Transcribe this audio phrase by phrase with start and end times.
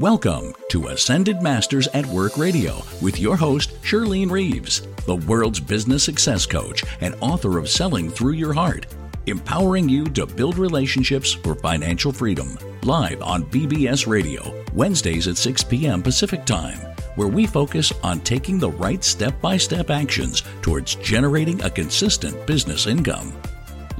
[0.00, 6.02] Welcome to Ascended Masters at Work Radio with your host, Shirlene Reeves, the world's business
[6.02, 8.86] success coach and author of Selling Through Your Heart,
[9.26, 12.58] empowering you to build relationships for financial freedom.
[12.82, 16.02] Live on BBS Radio, Wednesdays at 6 p.m.
[16.02, 16.78] Pacific Time,
[17.16, 22.46] where we focus on taking the right step by step actions towards generating a consistent
[22.46, 23.34] business income.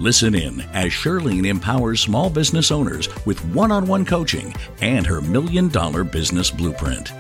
[0.01, 5.21] Listen in as Shirlene empowers small business owners with one on one coaching and her
[5.21, 7.13] million dollar business blueprint.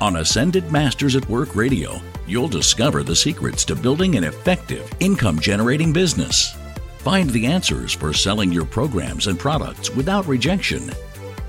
[0.00, 5.40] On Ascended Masters at Work Radio, you'll discover the secrets to building an effective income
[5.40, 6.56] generating business.
[6.98, 10.92] Find the answers for selling your programs and products without rejection.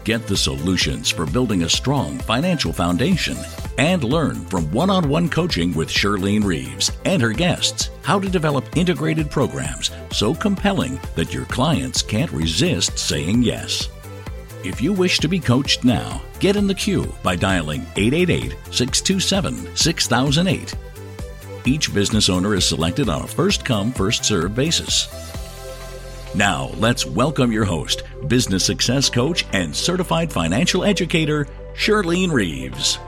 [0.07, 3.35] Get the solutions for building a strong financial foundation
[3.77, 8.29] and learn from one on one coaching with Shirlene Reeves and her guests how to
[8.29, 13.89] develop integrated programs so compelling that your clients can't resist saying yes.
[14.63, 19.75] If you wish to be coached now, get in the queue by dialing 888 627
[19.75, 20.73] 6008.
[21.65, 25.09] Each business owner is selected on a first come, first served basis.
[26.37, 32.99] Now, let's welcome your host, business success coach, and certified financial educator, Shirlene Reeves.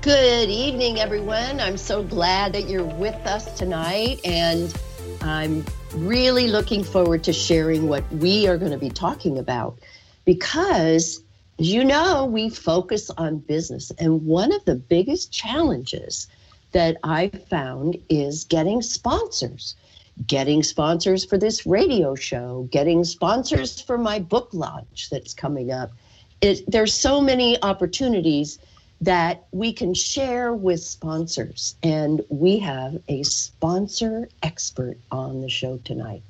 [0.00, 1.60] Good evening, everyone.
[1.60, 4.74] I'm so glad that you're with us tonight, and
[5.20, 9.78] I'm really looking forward to sharing what we are going to be talking about
[10.24, 11.22] because,
[11.56, 16.26] you know, we focus on business, and one of the biggest challenges
[16.72, 19.76] that I've found is getting sponsors.
[20.26, 25.90] Getting sponsors for this radio show, getting sponsors for my book launch that's coming up.
[26.40, 28.58] It, there's so many opportunities
[29.00, 31.74] that we can share with sponsors.
[31.82, 36.22] And we have a sponsor expert on the show tonight.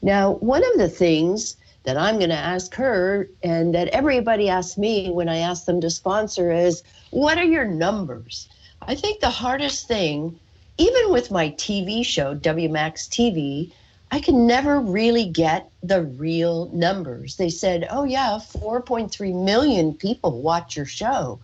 [0.00, 4.78] Now, one of the things that I'm going to ask her and that everybody asks
[4.78, 8.48] me when I ask them to sponsor is what are your numbers?
[8.82, 10.38] I think the hardest thing,
[10.78, 13.72] even with my TV show, WMAX TV,
[14.10, 17.36] I can never really get the real numbers.
[17.36, 21.40] They said, oh, yeah, 4.3 million people watch your show.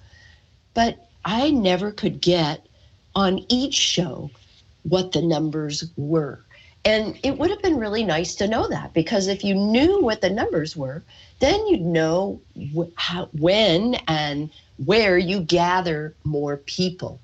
[0.73, 2.67] But I never could get
[3.15, 4.31] on each show
[4.85, 6.41] what the numbers were.
[6.87, 10.21] And it would have been really nice to know that because if you knew what
[10.21, 11.03] the numbers were,
[11.41, 12.41] then you'd know
[12.77, 14.51] wh- how, when and
[14.85, 17.21] where you gather more people.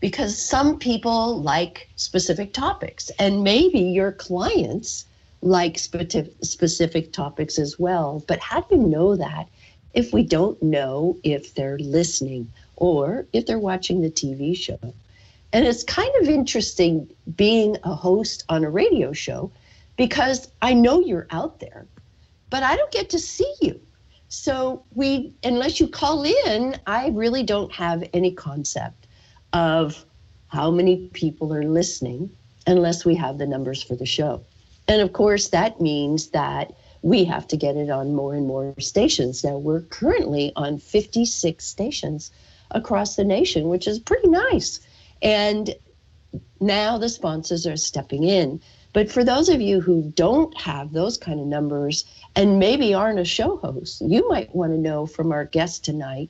[0.00, 5.04] Because some people like specific topics, and maybe your clients
[5.42, 8.22] like specific, topics as well.
[8.26, 9.48] But how do you know that
[9.94, 14.78] if we don't know if they're listening or if they're watching the TV show.
[15.52, 19.50] And it's kind of interesting being a host on a radio show
[19.96, 21.86] because I know you're out there,
[22.50, 23.80] but I don't get to see you.
[24.28, 28.99] So we unless you call in, I really don't have any concept
[29.52, 30.04] of
[30.48, 32.30] how many people are listening
[32.66, 34.44] unless we have the numbers for the show.
[34.88, 38.74] And of course that means that we have to get it on more and more
[38.78, 39.42] stations.
[39.44, 42.30] Now we're currently on 56 stations
[42.70, 44.80] across the nation, which is pretty nice.
[45.22, 45.74] And
[46.60, 48.60] now the sponsors are stepping in.
[48.92, 53.20] But for those of you who don't have those kind of numbers and maybe aren't
[53.20, 56.28] a show host, you might want to know from our guest tonight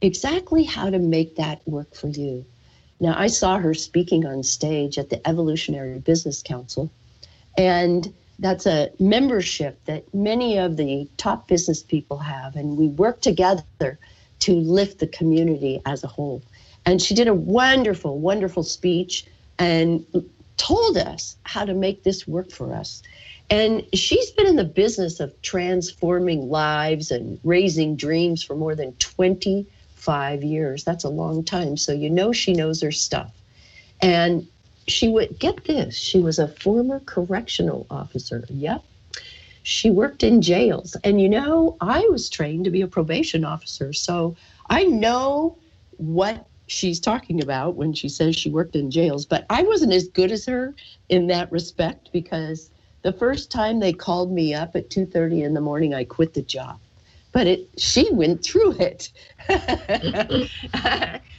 [0.00, 2.44] exactly how to make that work for you.
[3.00, 6.90] Now, I saw her speaking on stage at the Evolutionary Business Council,
[7.56, 13.20] and that's a membership that many of the top business people have, and we work
[13.20, 13.98] together
[14.40, 16.42] to lift the community as a whole.
[16.86, 19.26] And she did a wonderful, wonderful speech
[19.58, 20.04] and
[20.56, 23.02] told us how to make this work for us.
[23.50, 28.94] And she's been in the business of transforming lives and raising dreams for more than
[30.00, 30.84] 25 years.
[30.84, 31.76] That's a long time.
[31.76, 33.32] So you know she knows her stuff.
[34.00, 34.46] And
[34.88, 38.44] she would get this she was a former correctional officer.
[38.48, 38.82] Yep,
[39.62, 40.96] she worked in jails.
[41.04, 43.92] And you know, I was trained to be a probation officer.
[43.92, 44.36] So
[44.70, 45.58] I know
[45.98, 50.08] what she's talking about when she says she worked in jails, but I wasn't as
[50.08, 50.74] good as her
[51.08, 52.70] in that respect because
[53.02, 56.42] the first time they called me up at 2:30 in the morning, I quit the
[56.42, 56.78] job.
[57.32, 59.10] But it she went through it.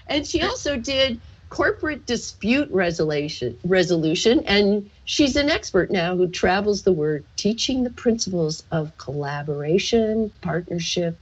[0.08, 1.22] and she also did
[1.52, 7.90] corporate dispute resolution resolution and she's an expert now who travels the world teaching the
[7.90, 11.20] principles of collaboration partnership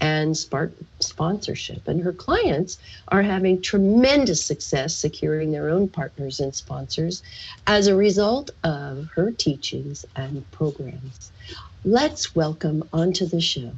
[0.00, 0.36] and
[1.00, 2.78] sponsorship and her clients
[3.08, 7.22] are having tremendous success securing their own partners and sponsors
[7.66, 11.32] as a result of her teachings and programs
[11.84, 13.72] let's welcome onto the show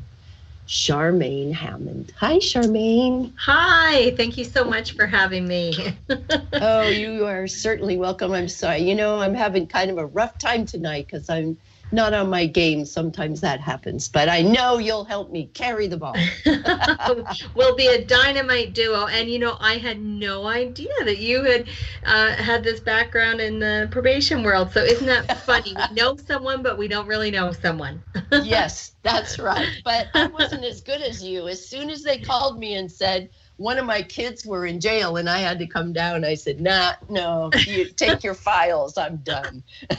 [0.67, 2.13] Charmaine Hammond.
[2.17, 3.33] Hi, Charmaine.
[3.39, 5.97] Hi, thank you so much for having me.
[6.55, 8.33] oh, you are certainly welcome.
[8.33, 8.83] I'm sorry.
[8.83, 11.57] You know, I'm having kind of a rough time tonight because I'm
[11.93, 12.85] not on my game.
[12.85, 16.17] Sometimes that happens, but I know you'll help me carry the ball.
[17.55, 19.07] we'll be a dynamite duo.
[19.07, 21.69] And you know, I had no idea that you had
[22.05, 24.73] uh, had this background in the probation world.
[24.73, 25.75] So isn't that funny?
[25.75, 28.03] we know someone, but we don't really know someone.
[28.43, 29.69] yes, that's right.
[29.85, 31.49] But I wasn't as good as you.
[31.49, 35.17] As soon as they called me and said, one of my kids were in jail
[35.17, 36.25] and I had to come down.
[36.25, 38.99] I said, nah, no, you take your files.
[38.99, 39.63] I'm done.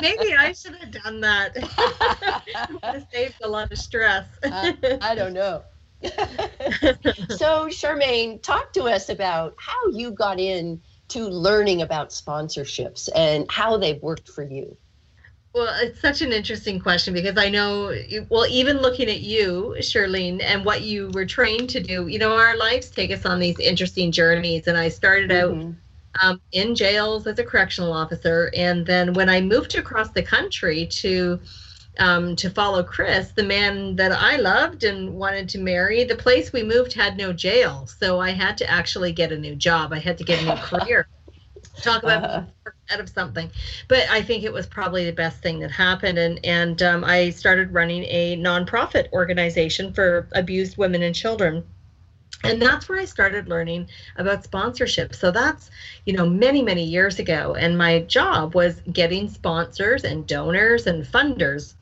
[0.00, 1.52] Maybe I should have done that.
[2.94, 4.26] it saved a lot of stress.
[4.42, 5.62] uh, I don't know.
[6.02, 13.46] so, Charmaine, talk to us about how you got in to learning about sponsorships and
[13.50, 14.76] how they've worked for you.
[15.52, 17.92] Well, it's such an interesting question because I know,
[18.28, 22.36] well, even looking at you, Shirlene, and what you were trained to do, you know,
[22.36, 24.68] our lives take us on these interesting journeys.
[24.68, 25.72] And I started mm-hmm.
[26.22, 28.52] out um, in jails as a correctional officer.
[28.54, 31.40] And then when I moved across the country to,
[31.98, 36.52] um, to follow Chris, the man that I loved and wanted to marry, the place
[36.52, 37.88] we moved had no jail.
[37.88, 39.92] So I had to actually get a new job.
[39.92, 41.08] I had to get a new career.
[41.82, 43.50] Talk about uh-huh out of something.
[43.88, 46.18] But I think it was probably the best thing that happened.
[46.18, 51.64] And and um, I started running a nonprofit organization for abused women and children.
[52.42, 55.14] And that's where I started learning about sponsorship.
[55.14, 55.70] So that's,
[56.06, 57.54] you know, many, many years ago.
[57.54, 61.74] And my job was getting sponsors and donors and funders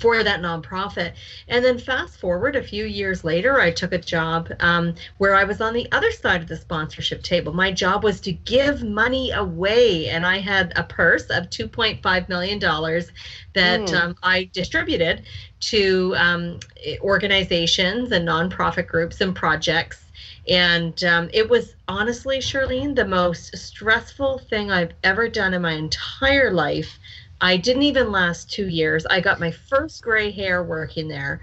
[0.00, 1.12] for that nonprofit.
[1.48, 5.44] And then fast forward a few years later, I took a job um, where I
[5.44, 7.52] was on the other side of the sponsorship table.
[7.52, 12.58] My job was to give money away, and I had a purse of $2.5 million
[12.58, 13.94] that mm.
[13.94, 15.24] um, I distributed
[15.60, 16.60] to um,
[17.00, 20.04] organizations and nonprofit groups and projects.
[20.48, 25.72] And um, it was honestly, Shirlene, the most stressful thing I've ever done in my
[25.72, 26.98] entire life
[27.40, 29.06] I didn't even last two years.
[29.06, 31.40] I got my first gray hair working there.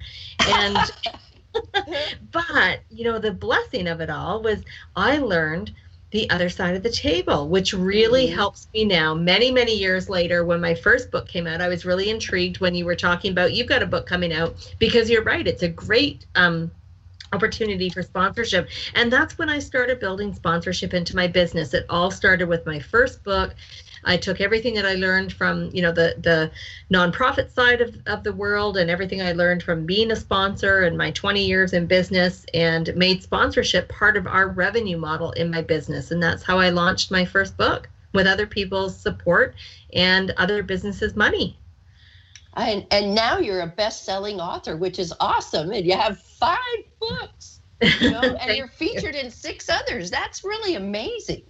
[0.47, 0.77] And,
[2.31, 4.63] but, you know, the blessing of it all was
[4.95, 5.71] I learned
[6.12, 8.36] the other side of the table, which really mm-hmm.
[8.36, 9.13] helps me now.
[9.13, 12.75] Many, many years later, when my first book came out, I was really intrigued when
[12.75, 15.48] you were talking about you've got a book coming out because you're right.
[15.48, 16.71] It's a great, um,
[17.33, 18.69] opportunity for sponsorship.
[18.94, 21.74] And that's when I started building sponsorship into my business.
[21.74, 23.53] It all started with my first book,
[24.06, 26.52] I took everything that I learned from, you know, the the
[26.92, 30.98] nonprofit side of, of the world and everything I learned from being a sponsor and
[30.98, 35.62] my 20 years in business and made sponsorship part of our revenue model in my
[35.62, 36.12] business.
[36.12, 39.56] And that's how I launched my first book with other people's support
[39.94, 41.58] and other businesses' money.
[42.56, 45.72] And, and now you're a best-selling author, which is awesome.
[45.72, 46.58] And you have five
[47.01, 47.60] books,
[48.00, 49.22] you know, and you're featured you.
[49.22, 50.10] in six others.
[50.10, 51.44] That's really amazing.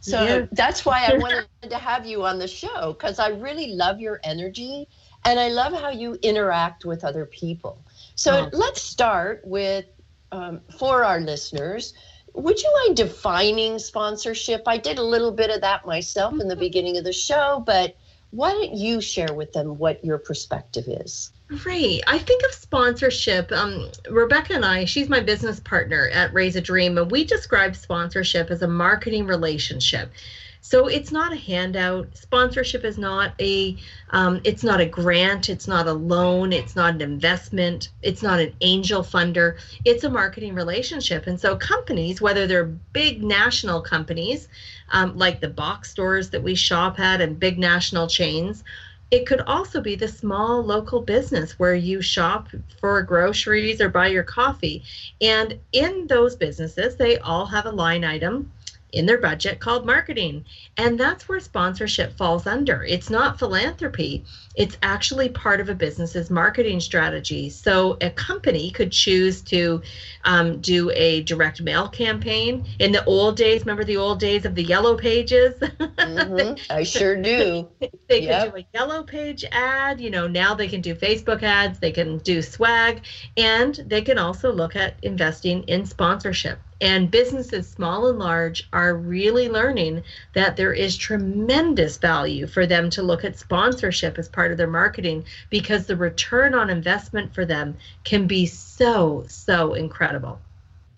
[0.00, 0.46] So yeah.
[0.52, 4.20] that's why I wanted to have you on the show because I really love your
[4.24, 4.88] energy
[5.24, 7.78] and I love how you interact with other people.
[8.14, 8.56] So oh.
[8.56, 9.84] let's start with
[10.32, 11.94] um, for our listeners.
[12.34, 14.62] Would you mind defining sponsorship?
[14.66, 16.60] I did a little bit of that myself in the mm-hmm.
[16.60, 17.96] beginning of the show, but
[18.30, 21.32] why don't you share with them what your perspective is?
[21.66, 22.00] Right.
[22.06, 23.50] I think of sponsorship.
[23.50, 27.74] Um, Rebecca and I, she's my business partner at Raise a Dream, and we describe
[27.74, 30.12] sponsorship as a marketing relationship.
[30.60, 32.16] So it's not a handout.
[32.16, 33.76] Sponsorship is not a
[34.10, 38.38] um, it's not a grant, it's not a loan, it's not an investment, it's not
[38.38, 39.56] an angel funder.
[39.84, 41.26] It's a marketing relationship.
[41.26, 44.46] And so companies, whether they're big national companies
[44.90, 48.62] um, like the box stores that we shop at and big national chains,
[49.10, 52.48] it could also be the small local business where you shop
[52.78, 54.82] for groceries or buy your coffee.
[55.20, 58.52] And in those businesses, they all have a line item
[58.92, 60.44] in their budget called marketing.
[60.76, 62.82] And that's where sponsorship falls under.
[62.84, 64.24] It's not philanthropy,
[64.56, 67.50] it's actually part of a business's marketing strategy.
[67.50, 69.80] So a company could choose to
[70.24, 72.66] um, do a direct mail campaign.
[72.78, 75.54] In the old days, remember the old days of the yellow pages?
[75.60, 76.54] Mm-hmm.
[76.70, 77.68] I sure do.
[78.08, 78.52] they yep.
[78.52, 80.00] could do a yellow page ad.
[80.00, 83.02] You know, now they can do Facebook ads, they can do swag,
[83.36, 86.58] and they can also look at investing in sponsorship.
[86.80, 90.02] And businesses, small and large, are really learning
[90.34, 94.66] that there is tremendous value for them to look at sponsorship as part of their
[94.66, 100.40] marketing because the return on investment for them can be so, so incredible.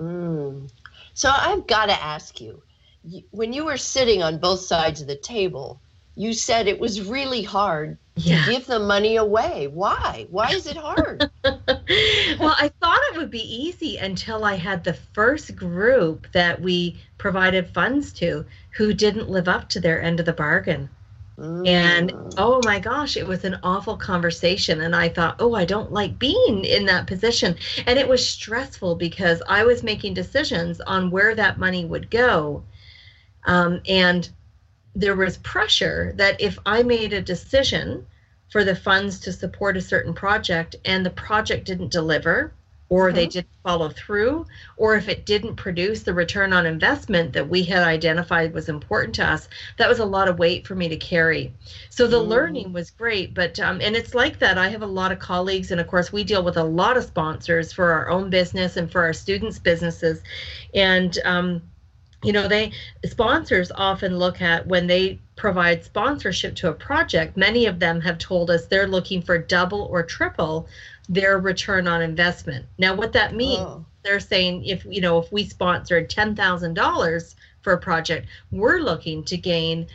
[0.00, 0.70] Mm.
[1.14, 2.62] So I've got to ask you
[3.30, 5.80] when you were sitting on both sides of the table,
[6.14, 8.44] you said it was really hard yeah.
[8.44, 9.68] to give the money away.
[9.68, 10.26] Why?
[10.30, 11.30] Why is it hard?
[11.44, 17.00] well, I thought it would be easy until I had the first group that we
[17.18, 20.90] provided funds to who didn't live up to their end of the bargain.
[21.38, 21.66] Mm.
[21.66, 24.82] And oh my gosh, it was an awful conversation.
[24.82, 27.56] And I thought, oh, I don't like being in that position.
[27.86, 32.64] And it was stressful because I was making decisions on where that money would go.
[33.44, 34.28] Um, and
[34.94, 38.06] there was pressure that if I made a decision
[38.50, 42.52] for the funds to support a certain project and the project didn't deliver,
[42.92, 43.16] or mm-hmm.
[43.16, 44.44] they didn't follow through,
[44.76, 49.14] or if it didn't produce the return on investment that we had identified was important
[49.14, 51.54] to us, that was a lot of weight for me to carry.
[51.88, 52.28] So the mm.
[52.28, 54.58] learning was great, but um, and it's like that.
[54.58, 57.04] I have a lot of colleagues, and of course, we deal with a lot of
[57.04, 60.22] sponsors for our own business and for our students' businesses,
[60.74, 61.62] and um,
[62.22, 62.72] you know they
[63.04, 68.18] sponsors often look at when they provide sponsorship to a project many of them have
[68.18, 70.66] told us they're looking for double or triple
[71.08, 73.84] their return on investment now what that means oh.
[74.02, 79.36] they're saying if you know if we sponsored $10,000 for a project we're looking to
[79.36, 79.86] gain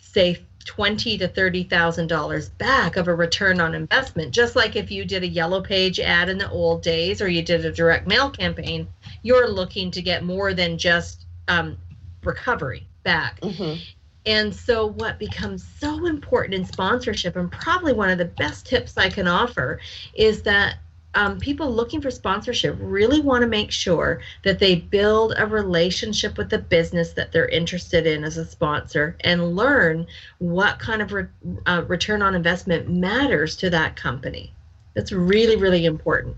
[0.00, 4.32] say twenty to thirty thousand dollars back of a return on investment.
[4.32, 7.40] Just like if you did a yellow page ad in the old days or you
[7.40, 8.86] did a direct mail campaign,
[9.22, 11.76] you're looking to get more than just um,
[12.24, 13.40] recovery back.
[13.40, 13.80] Mm-hmm.
[14.26, 18.98] And so, what becomes so important in sponsorship, and probably one of the best tips
[18.98, 19.80] I can offer,
[20.14, 20.76] is that
[21.14, 26.36] um, people looking for sponsorship really want to make sure that they build a relationship
[26.36, 30.06] with the business that they're interested in as a sponsor and learn
[30.38, 31.26] what kind of re-
[31.66, 34.52] uh, return on investment matters to that company.
[34.94, 36.36] That's really, really important.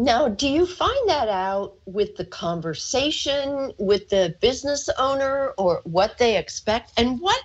[0.00, 6.18] Now, do you find that out with the conversation with the business owner or what
[6.18, 6.92] they expect?
[6.96, 7.42] And what,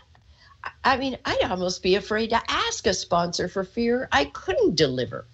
[0.84, 5.26] I mean, I'd almost be afraid to ask a sponsor for fear I couldn't deliver.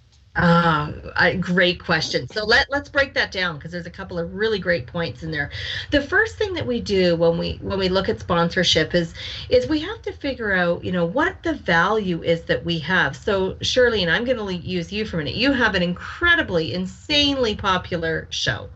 [0.41, 2.25] Ah, uh, great question.
[2.29, 5.31] So let let's break that down because there's a couple of really great points in
[5.31, 5.51] there.
[5.91, 9.13] The first thing that we do when we when we look at sponsorship is
[9.49, 13.17] is we have to figure out you know what the value is that we have.
[13.17, 15.35] So Shirley, and I'm going to use you for a minute.
[15.35, 18.69] You have an incredibly, insanely popular show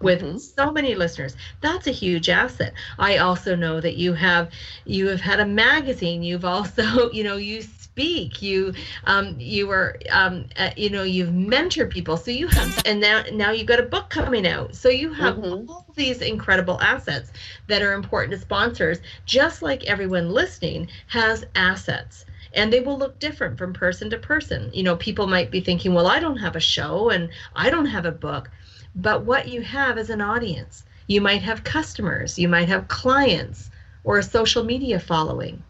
[0.00, 0.38] with mm-hmm.
[0.38, 4.50] so many listeners that's a huge asset i also know that you have
[4.84, 7.60] you have had a magazine you've also you know you
[7.98, 8.72] speak you
[9.06, 13.24] um, you were um, uh, you know you've mentored people so you have and now
[13.32, 15.68] now you've got a book coming out so you have mm-hmm.
[15.68, 17.32] all these incredible assets
[17.66, 22.24] that are important to sponsors just like everyone listening has assets
[22.54, 24.70] and they will look different from person to person.
[24.72, 27.86] You know, people might be thinking, well, I don't have a show and I don't
[27.86, 28.50] have a book.
[28.94, 30.82] But what you have is an audience.
[31.08, 33.70] You might have customers, you might have clients,
[34.02, 35.62] or a social media following,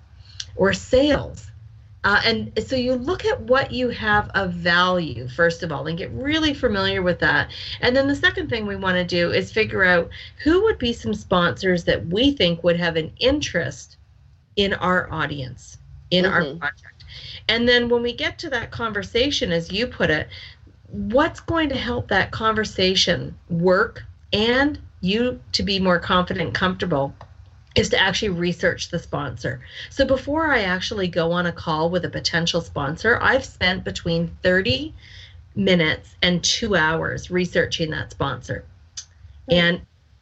[0.54, 1.50] or sales.
[2.04, 5.98] Uh, and so you look at what you have of value, first of all, and
[5.98, 7.50] get really familiar with that.
[7.80, 10.08] And then the second thing we want to do is figure out
[10.42, 13.96] who would be some sponsors that we think would have an interest
[14.56, 15.78] in our audience,
[16.10, 16.34] in mm-hmm.
[16.34, 17.04] our project.
[17.48, 20.28] And then when we get to that conversation, as you put it,
[20.88, 27.14] what's going to help that conversation work and you to be more confident and comfortable
[27.78, 29.60] is to actually research the sponsor.
[29.90, 34.36] So before I actually go on a call with a potential sponsor, I've spent between
[34.42, 34.94] 30
[35.54, 38.64] minutes and 2 hours researching that sponsor.
[39.50, 39.52] Mm-hmm.
[39.54, 39.80] And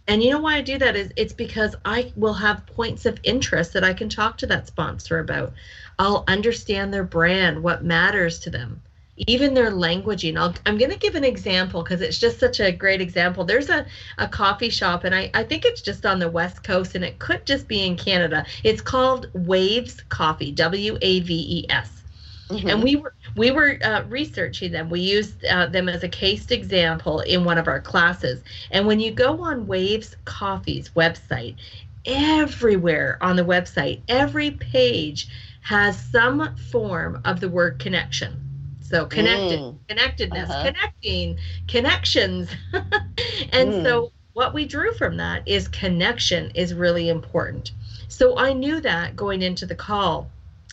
[0.09, 3.19] and you know why I do that is it's because I will have points of
[3.25, 5.53] interest that I can talk to that sponsor about.
[5.99, 8.83] I'll understand their brand, what matters to them
[9.17, 10.39] even their languaging.
[10.39, 13.45] I'll, I'm going to give an example because it's just such a great example.
[13.45, 13.87] There's a,
[14.19, 17.19] a coffee shop, and I, I think it's just on the West Coast, and it
[17.19, 18.45] could just be in Canada.
[18.63, 22.03] It's called Waves Coffee, W A V E S.
[22.49, 22.69] Mm-hmm.
[22.69, 24.89] And we were we were uh, researching them.
[24.89, 28.43] We used uh, them as a case example in one of our classes.
[28.71, 31.57] And when you go on Waves Coffee's website,
[32.05, 35.29] everywhere on the website, every page
[35.63, 38.46] has some form of the word connection
[38.89, 39.79] so connected, mm.
[39.89, 40.65] connectedness, uh-huh.
[40.65, 42.51] connecting, connections.
[42.73, 43.83] and mm.
[43.83, 47.73] so what we drew from that is connection is really important.
[48.09, 50.31] So I knew that going into the call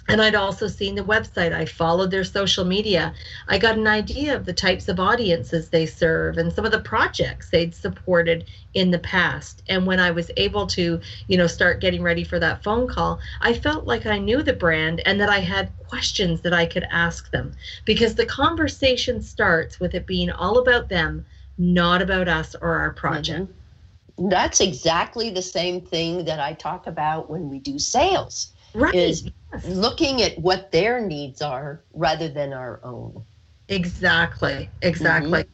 [0.09, 1.53] and I'd also seen the website.
[1.53, 3.13] I followed their social media.
[3.47, 6.81] I got an idea of the types of audiences they serve and some of the
[6.81, 9.63] projects they'd supported in the past.
[9.69, 13.19] And when I was able to, you know, start getting ready for that phone call,
[13.39, 16.85] I felt like I knew the brand and that I had questions that I could
[16.91, 17.53] ask them
[17.85, 21.25] because the conversation starts with it being all about them,
[21.57, 23.43] not about us or our project.
[23.43, 24.29] Mm-hmm.
[24.29, 28.93] That's exactly the same thing that I talk about when we do sales right.
[28.93, 29.29] is
[29.65, 33.23] looking at what their needs are rather than our own.
[33.69, 34.69] Exactly.
[34.81, 35.43] Exactly.
[35.43, 35.53] Mm-hmm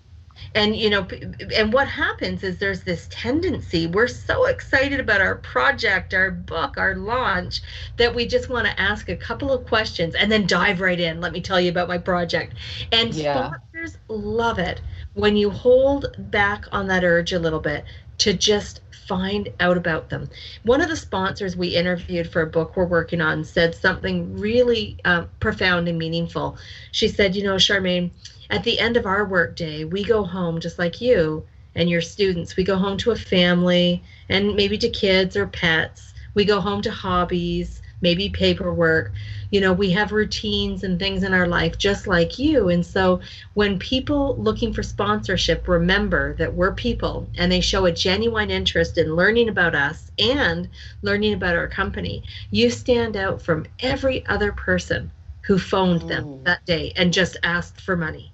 [0.55, 1.07] and you know
[1.55, 6.77] and what happens is there's this tendency we're so excited about our project our book
[6.77, 7.61] our launch
[7.97, 11.21] that we just want to ask a couple of questions and then dive right in
[11.21, 12.53] let me tell you about my project
[12.91, 13.47] and yeah.
[13.47, 14.81] sponsors love it
[15.13, 17.83] when you hold back on that urge a little bit
[18.17, 20.29] to just find out about them.
[20.63, 24.97] One of the sponsors we interviewed for a book we're working on said something really
[25.03, 26.57] uh, profound and meaningful.
[26.91, 28.11] She said, You know, Charmaine,
[28.51, 31.43] at the end of our workday, we go home just like you
[31.75, 32.55] and your students.
[32.55, 36.13] We go home to a family and maybe to kids or pets.
[36.35, 39.11] We go home to hobbies, maybe paperwork.
[39.51, 42.69] You know, we have routines and things in our life just like you.
[42.69, 43.21] And so
[43.53, 48.97] when people looking for sponsorship remember that we're people and they show a genuine interest
[48.97, 50.69] in learning about us and
[51.01, 56.43] learning about our company, you stand out from every other person who phoned them mm.
[56.43, 58.31] that day and just asked for money.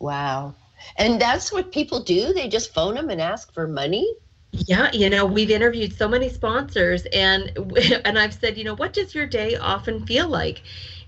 [0.00, 0.54] Wow.
[0.96, 2.32] And that's what people do.
[2.32, 4.14] They just phone them and ask for money.
[4.56, 7.52] Yeah, you know, we've interviewed so many sponsors and
[8.04, 10.62] and I've said, you know, what does your day often feel like?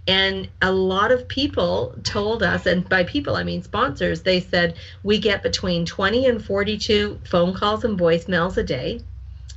[0.07, 4.76] And a lot of people told us, and by people I mean sponsors, they said
[5.02, 9.00] we get between 20 and 42 phone calls and voicemails a day.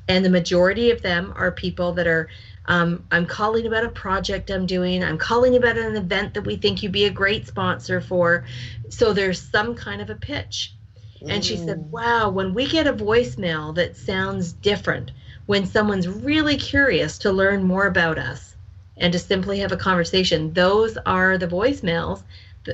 [0.07, 2.27] And the majority of them are people that are
[2.65, 5.03] um, I'm calling about a project I'm doing.
[5.03, 8.45] I'm calling about an event that we think you'd be a great sponsor for.
[8.89, 10.75] So there's some kind of a pitch.
[11.27, 11.89] And she said, mm.
[11.89, 15.11] Wow, when we get a voicemail that sounds different,
[15.45, 18.55] when someone's really curious to learn more about us
[18.97, 22.23] and to simply have a conversation, those are the voicemails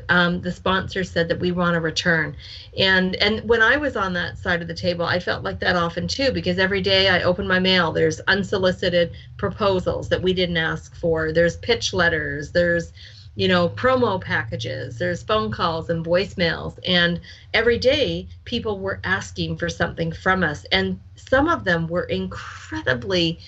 [0.10, 2.36] um, the sponsor said that we want to return
[2.78, 5.76] and and when i was on that side of the table i felt like that
[5.76, 10.58] often too because every day i open my mail there's unsolicited proposals that we didn't
[10.58, 12.92] ask for there's pitch letters there's
[13.38, 17.22] you know promo packages there's phone calls and voicemails and
[17.54, 23.40] every day people were asking for something from us and some of them were incredibly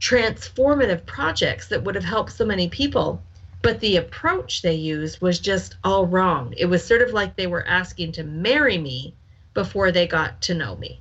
[0.00, 3.22] transformative projects that would have helped so many people
[3.64, 6.52] but the approach they used was just all wrong.
[6.58, 9.14] It was sort of like they were asking to marry me
[9.54, 11.00] before they got to know me.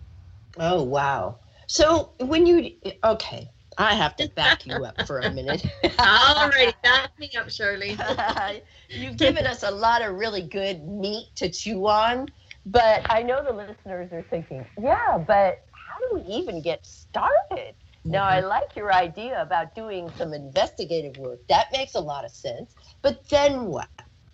[0.57, 1.39] Oh, wow.
[1.67, 2.71] So when you,
[3.03, 5.65] okay, I have to back you up for a minute.
[5.99, 7.97] All right, back me up, Shirley.
[8.89, 12.27] You've given us a lot of really good meat to chew on,
[12.65, 17.75] but I know the listeners are thinking, yeah, but how do we even get started?
[18.05, 18.47] Now, I mm-hmm.
[18.47, 21.39] like your idea about doing some investigative work.
[21.47, 22.75] That makes a lot of sense.
[23.01, 23.87] But then what?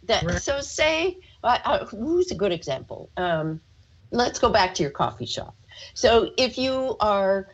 [0.04, 0.42] That, right.
[0.42, 3.10] So, say, uh, uh, who's a good example?
[3.18, 3.62] Um,
[4.12, 5.56] let's go back to your coffee shop.
[5.94, 7.50] So, if you are,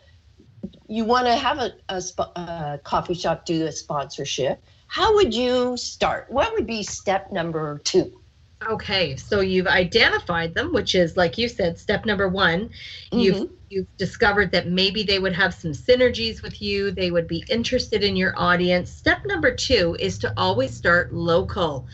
[0.88, 2.02] you want to have a, a,
[2.40, 6.28] a coffee shop do a sponsorship, how would you start?
[6.30, 8.22] What would be step number two?
[8.68, 12.70] Okay, so you've identified them, which is like you said, step number one.
[12.70, 13.20] Mm-hmm.
[13.20, 17.44] You've you've discovered that maybe they would have some synergies with you, they would be
[17.50, 18.90] interested in your audience.
[18.90, 21.88] Step number two is to always start local.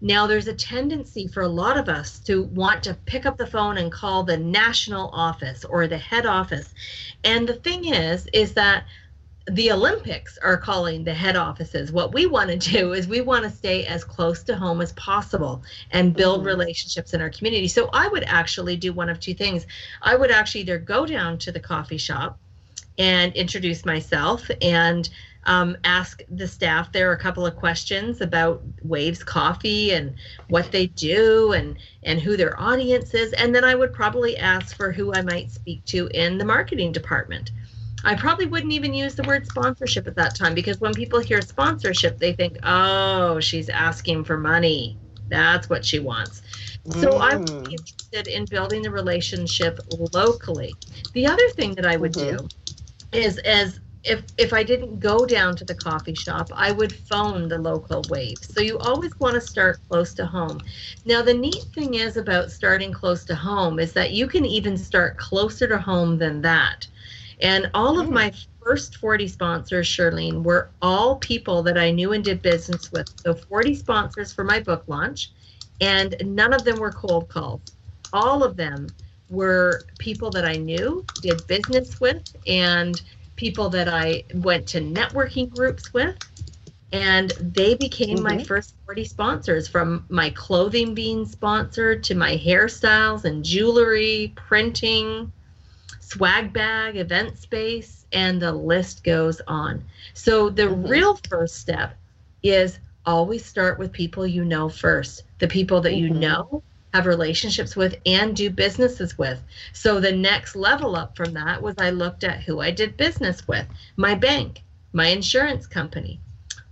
[0.00, 3.46] Now, there's a tendency for a lot of us to want to pick up the
[3.46, 6.74] phone and call the national office or the head office.
[7.24, 8.84] And the thing is, is that
[9.48, 11.92] the Olympics are calling the head offices.
[11.92, 14.92] What we want to do is we want to stay as close to home as
[14.92, 16.48] possible and build mm-hmm.
[16.48, 17.68] relationships in our community.
[17.68, 19.66] So I would actually do one of two things.
[20.02, 22.38] I would actually either go down to the coffee shop
[22.98, 25.08] and introduce myself and
[25.46, 30.14] um, ask the staff there a couple of questions about Waves Coffee and
[30.48, 34.76] what they do and and who their audience is, and then I would probably ask
[34.76, 37.52] for who I might speak to in the marketing department.
[38.04, 41.40] I probably wouldn't even use the word sponsorship at that time because when people hear
[41.40, 44.96] sponsorship, they think, oh, she's asking for money.
[45.28, 46.42] That's what she wants.
[46.90, 47.20] So mm.
[47.20, 49.80] I'm interested in building the relationship
[50.12, 50.72] locally.
[51.14, 52.46] The other thing that I would mm-hmm.
[52.46, 52.48] do
[53.12, 57.48] is as if if I didn't go down to the coffee shop, I would phone
[57.48, 58.38] the local wave.
[58.40, 60.60] So you always want to start close to home.
[61.04, 64.76] Now the neat thing is about starting close to home is that you can even
[64.76, 66.86] start closer to home than that.
[67.42, 68.36] And all of my hmm.
[68.64, 73.08] first 40 sponsors, Shirlene, were all people that I knew and did business with.
[73.20, 75.32] So 40 sponsors for my book launch,
[75.80, 77.60] and none of them were cold calls.
[78.12, 78.86] All of them
[79.28, 83.02] were people that I knew, did business with, and
[83.36, 86.16] people that I went to networking groups with.
[86.92, 88.38] And they became mm-hmm.
[88.38, 95.32] my first 40 sponsors from my clothing being sponsored to my hairstyles and jewelry, printing,
[96.00, 99.84] swag bag, event space, and the list goes on.
[100.14, 100.86] So the mm-hmm.
[100.86, 101.96] real first step
[102.42, 106.14] is always start with people you know first, the people that mm-hmm.
[106.14, 106.62] you know
[106.96, 109.38] have relationships with and do businesses with.
[109.74, 113.46] So the next level up from that was I looked at who I did business
[113.46, 114.62] with, my bank,
[114.94, 116.20] my insurance company,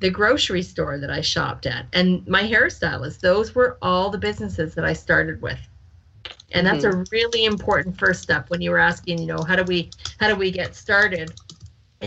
[0.01, 3.21] the grocery store that I shopped at, and my hairstylist.
[3.21, 5.61] Those were all the businesses that I started with.
[6.53, 7.01] And that's mm-hmm.
[7.01, 10.29] a really important first step when you were asking, you know, how do we how
[10.29, 11.33] do we get started?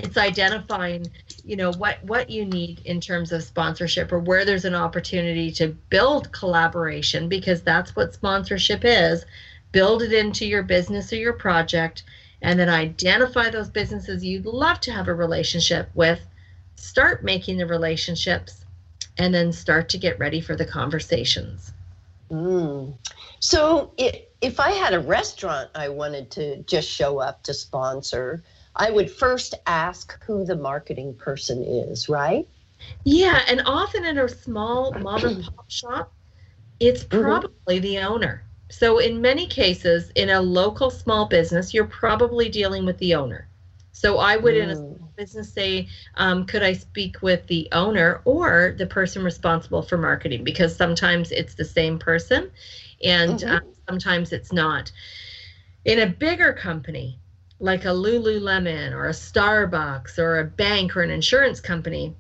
[0.03, 1.07] It's identifying
[1.47, 5.49] you know what what you need in terms of sponsorship or where there's an opportunity
[5.51, 9.25] to build collaboration because that's what sponsorship is
[9.71, 12.03] build it into your business or your project
[12.41, 16.19] and then identify those businesses you'd love to have a relationship with
[16.75, 18.65] start making the relationships
[19.17, 21.71] and then start to get ready for the conversations
[22.29, 22.93] mm.
[23.39, 28.43] so it, if i had a restaurant i wanted to just show up to sponsor
[28.77, 32.47] I would first ask who the marketing person is, right?
[33.03, 36.13] Yeah, and often in a small mom and pop shop,
[36.79, 37.21] it's mm-hmm.
[37.21, 37.83] probably mm-hmm.
[37.83, 38.43] the owner.
[38.69, 43.47] So, in many cases, in a local small business, you're probably dealing with the owner.
[43.93, 44.63] So, I would, mm.
[44.63, 45.15] in a mm.
[45.15, 50.43] business, say, um, could I speak with the owner or the person responsible for marketing?
[50.43, 52.51] Because sometimes it's the same person
[53.03, 53.55] and mm-hmm.
[53.55, 54.91] uh, sometimes it's not.
[55.85, 57.19] In a bigger company,
[57.59, 62.15] like a Lululemon or a Starbucks or a bank or an insurance company,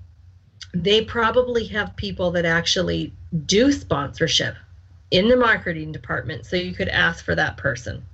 [0.73, 3.13] they probably have people that actually
[3.45, 4.55] do sponsorship
[5.11, 6.45] in the marketing department.
[6.45, 8.05] So you could ask for that person.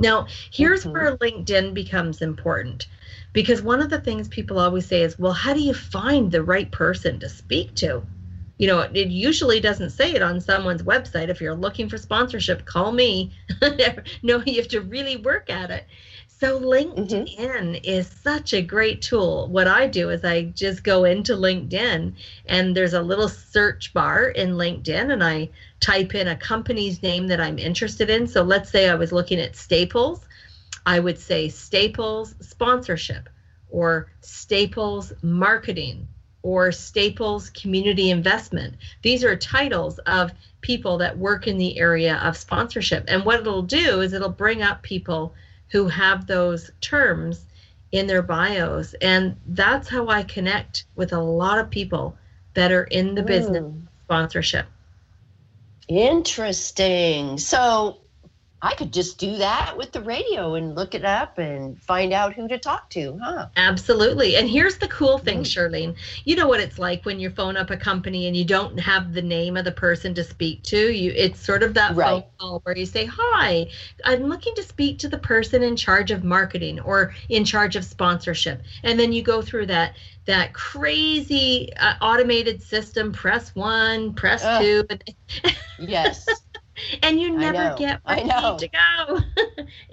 [0.00, 2.88] Now, here's where LinkedIn becomes important
[3.32, 6.42] because one of the things people always say is, well, how do you find the
[6.42, 8.02] right person to speak to?
[8.58, 11.28] You know, it usually doesn't say it on someone's website.
[11.28, 13.32] If you're looking for sponsorship, call me.
[14.22, 15.86] no, you have to really work at it.
[16.40, 17.74] So LinkedIn mm-hmm.
[17.84, 19.48] is such a great tool.
[19.48, 22.12] What I do is I just go into LinkedIn
[22.46, 27.28] and there's a little search bar in LinkedIn and I type in a company's name
[27.28, 28.26] that I'm interested in.
[28.26, 30.26] So let's say I was looking at Staples,
[30.84, 33.28] I would say Staples sponsorship
[33.70, 36.08] or Staples marketing
[36.42, 38.74] or Staples community investment.
[39.02, 43.04] These are titles of people that work in the area of sponsorship.
[43.08, 45.34] And what it'll do is it'll bring up people
[45.74, 47.46] who have those terms
[47.90, 48.94] in their bios.
[49.02, 52.16] And that's how I connect with a lot of people
[52.54, 53.26] that are in the mm.
[53.26, 54.66] business sponsorship.
[55.88, 57.38] Interesting.
[57.38, 57.98] So
[58.64, 62.32] I could just do that with the radio and look it up and find out
[62.32, 63.48] who to talk to, huh?
[63.56, 64.36] Absolutely.
[64.36, 65.42] And here's the cool thing.
[65.42, 65.96] Shirlene.
[66.24, 69.12] You know what it's like when you phone up a company and you don't have
[69.12, 70.90] the name of the person to speak to.
[70.90, 72.22] You it's sort of that right.
[72.22, 73.66] phone call where you say, "Hi,
[74.02, 77.84] I'm looking to speak to the person in charge of marketing or in charge of
[77.84, 84.42] sponsorship." And then you go through that that crazy uh, automated system press 1, press
[84.42, 84.86] Ugh.
[84.88, 85.50] 2.
[85.78, 86.26] yes
[87.02, 89.20] and you never get where you need to go.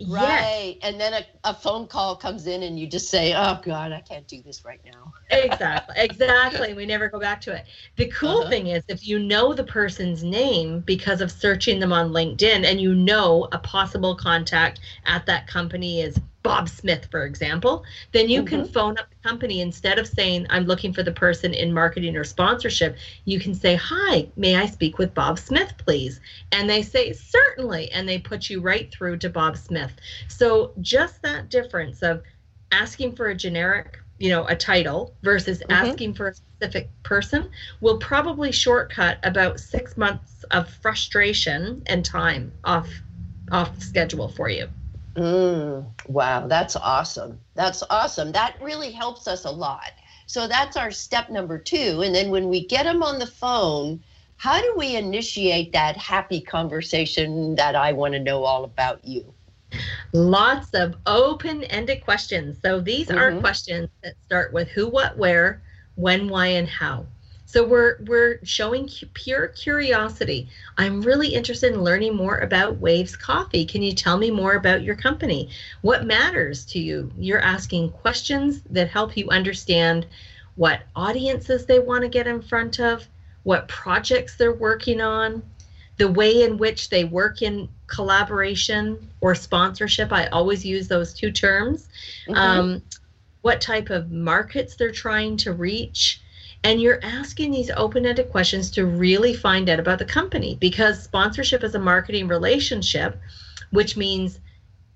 [0.09, 0.77] right.
[0.81, 4.01] And then a, a phone call comes in and you just say, Oh God, I
[4.01, 5.13] can't do this right now.
[5.29, 5.95] exactly.
[5.97, 6.73] Exactly.
[6.73, 7.65] We never go back to it.
[7.97, 8.49] The cool uh-huh.
[8.49, 12.81] thing is if you know the person's name because of searching them on LinkedIn and
[12.81, 18.41] you know a possible contact at that company is Bob Smith, for example, then you
[18.41, 18.61] mm-hmm.
[18.61, 22.15] can phone up the company instead of saying, I'm looking for the person in marketing
[22.15, 22.97] or sponsorship.
[23.25, 26.19] You can say, Hi, may I speak with Bob Smith, please?
[26.51, 27.91] And they say, Certainly.
[27.91, 29.93] And they put you right through to Bob Smith.
[30.27, 32.23] So just that difference of
[32.71, 35.71] asking for a generic, you know, a title versus mm-hmm.
[35.71, 37.49] asking for a specific person
[37.81, 42.89] will probably shortcut about six months of frustration and time off
[43.51, 44.67] off schedule for you.
[45.15, 47.39] Mm, wow, that's awesome.
[47.55, 48.31] That's awesome.
[48.31, 49.91] That really helps us a lot.
[50.25, 52.01] So that's our step number two.
[52.03, 54.01] And then when we get them on the phone,
[54.37, 59.33] how do we initiate that happy conversation that I want to know all about you?
[60.13, 62.57] Lots of open ended questions.
[62.61, 63.17] So these mm-hmm.
[63.17, 65.61] are questions that start with who, what, where,
[65.95, 67.05] when, why, and how.
[67.51, 70.47] So we're we're showing pure curiosity.
[70.77, 73.65] I'm really interested in learning more about Waves Coffee.
[73.65, 75.49] Can you tell me more about your company?
[75.81, 77.11] What matters to you?
[77.17, 80.07] You're asking questions that help you understand
[80.55, 83.05] what audiences they want to get in front of,
[83.43, 85.43] what projects they're working on,
[85.97, 90.13] the way in which they work in collaboration or sponsorship.
[90.13, 91.89] I always use those two terms.
[92.29, 92.33] Mm-hmm.
[92.33, 92.81] Um,
[93.41, 96.21] what type of markets they're trying to reach
[96.63, 101.63] and you're asking these open-ended questions to really find out about the company because sponsorship
[101.63, 103.19] is a marketing relationship
[103.71, 104.39] which means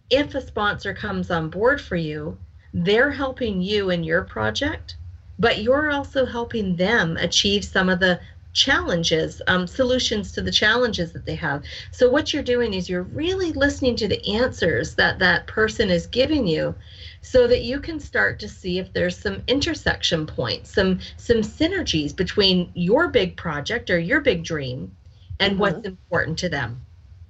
[0.10, 2.38] if a sponsor comes on board for you,
[2.73, 4.95] they're helping you in your project,
[5.39, 8.19] but you're also helping them achieve some of the
[8.56, 11.63] challenges, um, solutions to the challenges that they have.
[11.91, 16.08] So, what you're doing is you're really listening to the answers that that person is
[16.08, 16.74] giving you
[17.22, 22.15] so that you can start to see if there's some intersection points, some some synergies
[22.15, 24.96] between your big project or your big dream
[25.39, 25.62] and mm-hmm.
[25.62, 26.85] what's important to them.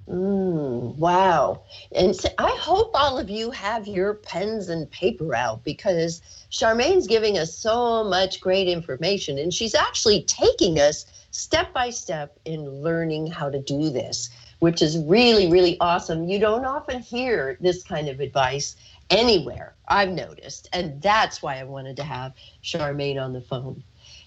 [0.08, 1.62] Mm, wow.
[1.92, 7.08] And so I hope all of you have your pens and paper out because Charmaine's
[7.08, 12.82] giving us so much great information and she's actually taking us step by step in
[12.82, 16.28] learning how to do this, which is really, really awesome.
[16.28, 18.76] You don't often hear this kind of advice
[19.10, 20.68] anywhere, I've noticed.
[20.72, 23.82] And that's why I wanted to have Charmaine on the phone.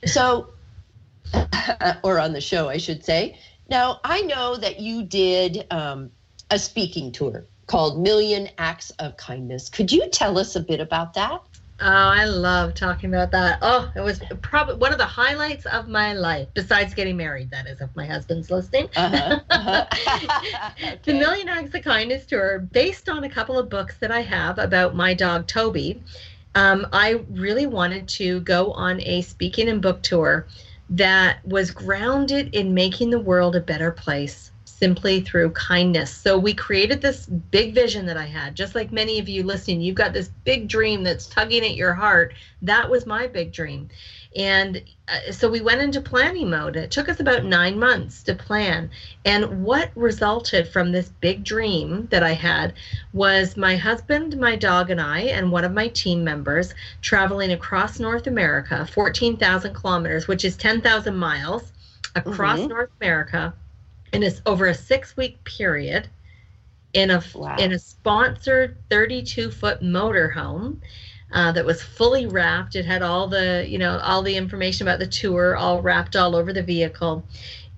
[0.06, 0.50] So,
[2.04, 3.38] or on the show, I should say.
[3.70, 6.12] Now, I know that you did um,
[6.50, 9.70] a speaking tour called Million Acts of Kindness.
[9.70, 11.42] Could you tell us a bit about that?
[11.82, 13.60] Oh, I love talking about that.
[13.62, 17.68] Oh, it was probably one of the highlights of my life, besides getting married, that
[17.68, 18.90] is, if my husband's listening.
[18.98, 19.86] Uh-huh, uh-huh.
[20.84, 21.00] okay.
[21.06, 24.58] The Million Acts of Kindness tour, based on a couple of books that I have
[24.58, 26.04] about my dog, Toby.
[26.56, 30.48] Um, I really wanted to go on a speaking and book tour
[30.90, 34.49] that was grounded in making the world a better place
[34.80, 36.10] simply through kindness.
[36.10, 39.82] So we created this big vision that I had, just like many of you listening,
[39.82, 42.34] you've got this big dream that's tugging at your heart.
[42.62, 43.90] That was my big dream.
[44.38, 46.78] And uh, so we went into planning mode.
[46.78, 48.90] It took us about nine months to plan.
[49.26, 52.74] And what resulted from this big dream that I had
[53.12, 58.00] was my husband, my dog, and I, and one of my team members traveling across
[58.00, 61.74] North America, 14,000 kilometers, which is 10,000 miles
[62.16, 62.70] across mm-hmm.
[62.70, 63.54] North America
[64.14, 66.08] in a, over a six week period
[66.94, 67.56] in a wow.
[67.58, 70.78] in a sponsored 32 foot motorhome
[71.32, 72.76] uh, that was fully wrapped.
[72.76, 76.36] It had all the, you know, all the information about the tour all wrapped all
[76.36, 77.24] over the vehicle.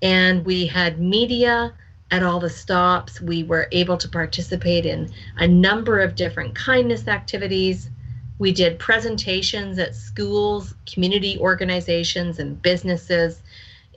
[0.00, 1.74] And we had media
[2.10, 3.20] at all the stops.
[3.20, 7.90] We were able to participate in a number of different kindness activities.
[8.38, 13.42] We did presentations at schools, community organizations, and businesses,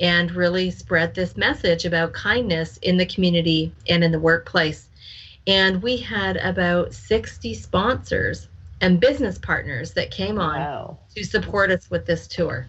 [0.01, 4.89] and really spread this message about kindness in the community and in the workplace.
[5.47, 8.47] And we had about 60 sponsors
[8.81, 10.97] and business partners that came on wow.
[11.15, 12.67] to support us with this tour.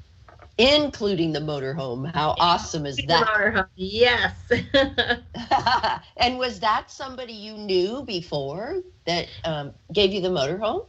[0.59, 2.11] Including the motorhome.
[2.15, 3.27] How awesome is that?
[3.27, 3.69] Motorhome.
[3.75, 4.35] Yes.
[6.17, 10.87] and was that somebody you knew before that um, gave you the motorhome?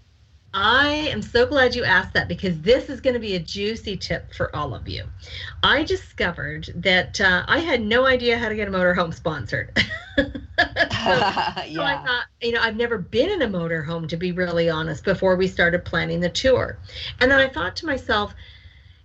[0.59, 3.95] I am so glad you asked that because this is going to be a juicy
[3.95, 5.03] tip for all of you.
[5.61, 9.71] I discovered that uh, I had no idea how to get a motorhome sponsored.
[10.17, 11.63] so, yeah.
[11.73, 15.03] so I thought, you know, I've never been in a motorhome, to be really honest,
[15.03, 16.79] before we started planning the tour.
[17.19, 18.33] And then I thought to myself,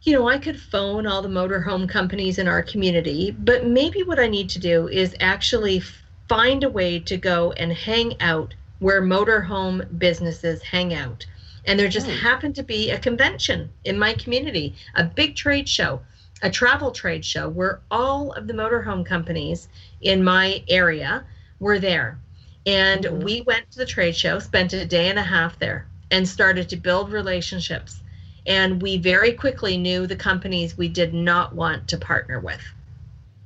[0.04, 4.18] you know, I could phone all the motorhome companies in our community, but maybe what
[4.18, 5.82] I need to do is actually
[6.30, 11.26] find a way to go and hang out where motorhome businesses hang out.
[11.64, 12.18] And there just mm.
[12.18, 16.00] happened to be a convention in my community, a big trade show,
[16.42, 19.68] a travel trade show where all of the motorhome companies
[20.00, 21.24] in my area
[21.60, 22.18] were there.
[22.66, 23.24] And mm-hmm.
[23.24, 26.68] we went to the trade show, spent a day and a half there, and started
[26.68, 28.00] to build relationships.
[28.46, 32.60] And we very quickly knew the companies we did not want to partner with.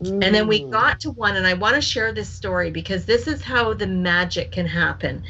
[0.03, 0.25] Mm.
[0.25, 0.71] And then we mm.
[0.71, 3.87] got to one, and I want to share this story because this is how the
[3.87, 5.23] magic can happen.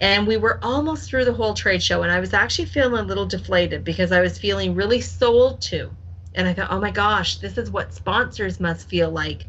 [0.00, 3.06] And we were almost through the whole trade show, and I was actually feeling a
[3.06, 5.90] little deflated because I was feeling really sold to.
[6.34, 9.46] And I thought, oh my gosh, this is what sponsors must feel like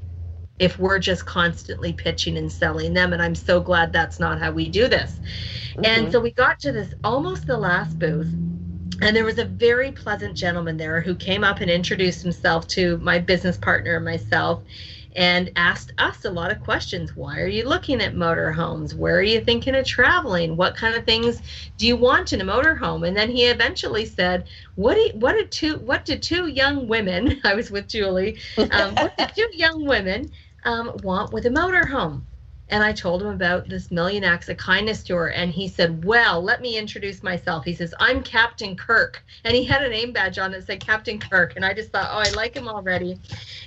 [0.59, 3.11] if we're just constantly pitching and selling them.
[3.11, 5.19] And I'm so glad that's not how we do this.
[5.71, 5.85] Mm-hmm.
[5.85, 8.31] And so we got to this almost the last booth.
[9.01, 12.97] And there was a very pleasant gentleman there who came up and introduced himself to
[12.97, 14.63] my business partner and myself
[15.15, 17.15] and asked us a lot of questions.
[17.15, 18.93] Why are you looking at motorhomes?
[18.93, 20.57] Where are you thinking of traveling?
[20.57, 21.41] What kind of things
[21.77, 23.07] do you want in a motorhome?
[23.07, 27.39] And then he eventually said, "What did what did two what did two young women?
[27.45, 28.39] I was with Julie.
[28.57, 30.31] Um, what did two young women
[30.63, 32.23] um, want with a motorhome?"
[32.69, 35.27] And I told him about this Million Acts of Kindness tour.
[35.27, 37.63] And he said, Well, let me introduce myself.
[37.63, 39.23] He says, I'm Captain Kirk.
[39.43, 41.55] And he had a name badge on that said Captain Kirk.
[41.55, 43.19] And I just thought, Oh, I like him already.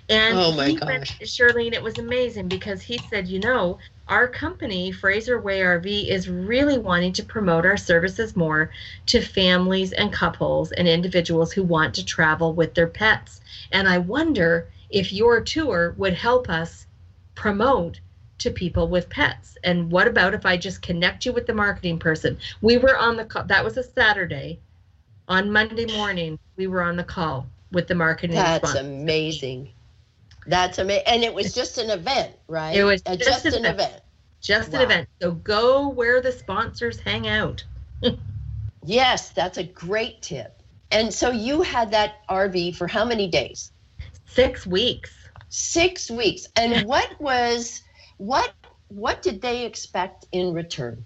[0.09, 0.89] And oh my gosh.
[0.89, 6.09] Went, Shirlene, it was amazing because he said, You know, our company, Fraser Way RV,
[6.09, 8.71] is really wanting to promote our services more
[9.07, 13.43] to families and couples and individuals who want to travel with their pets.
[13.71, 16.87] And I wonder if your tour would help us
[17.35, 18.01] promote
[18.39, 19.57] to people with pets.
[19.65, 22.39] And what about if I just connect you with the marketing person?
[22.61, 24.61] We were on the call, that was a Saturday.
[25.29, 28.37] On Monday morning, we were on the call with the marketing.
[28.37, 28.87] That's sponsor.
[28.87, 29.71] amazing.
[30.47, 31.05] That's amazing.
[31.07, 32.75] And it was just an event, right?
[32.75, 33.81] It was uh, just, just an, event.
[33.81, 34.03] event.
[34.41, 34.79] Just wow.
[34.79, 35.09] an event.
[35.21, 37.63] So go where the sponsors hang out.
[38.85, 40.63] yes, that's a great tip.
[40.91, 43.73] And so you had that RV for how many days?
[44.27, 45.13] Six weeks.
[45.51, 46.47] Six weeks.
[46.57, 47.83] And what was
[48.19, 48.53] what
[48.89, 51.05] what did they expect in return?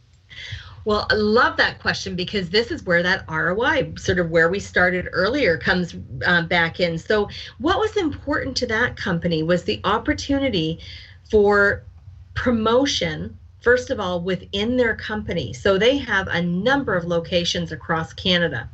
[0.84, 4.58] Well, I love that question because this is where that ROI, sort of where we
[4.58, 5.94] started earlier, comes
[6.26, 6.98] uh, back in.
[6.98, 10.80] So, what was important to that company was the opportunity
[11.30, 11.84] for
[12.34, 18.12] promotion first of all within their company so they have a number of locations across
[18.12, 18.68] canada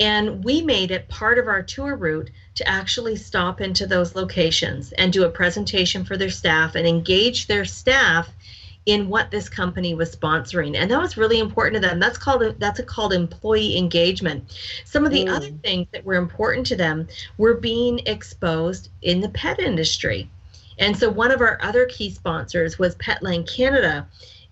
[0.00, 4.92] and we made it part of our tour route to actually stop into those locations
[4.92, 8.28] and do a presentation for their staff and engage their staff
[8.86, 10.76] in what this company was sponsoring.
[10.76, 11.98] And that was really important to them.
[11.98, 14.56] That's called that's a called employee engagement.
[14.84, 15.36] Some of the mm.
[15.36, 20.30] other things that were important to them were being exposed in the pet industry.
[20.78, 24.06] And so one of our other key sponsors was petland canada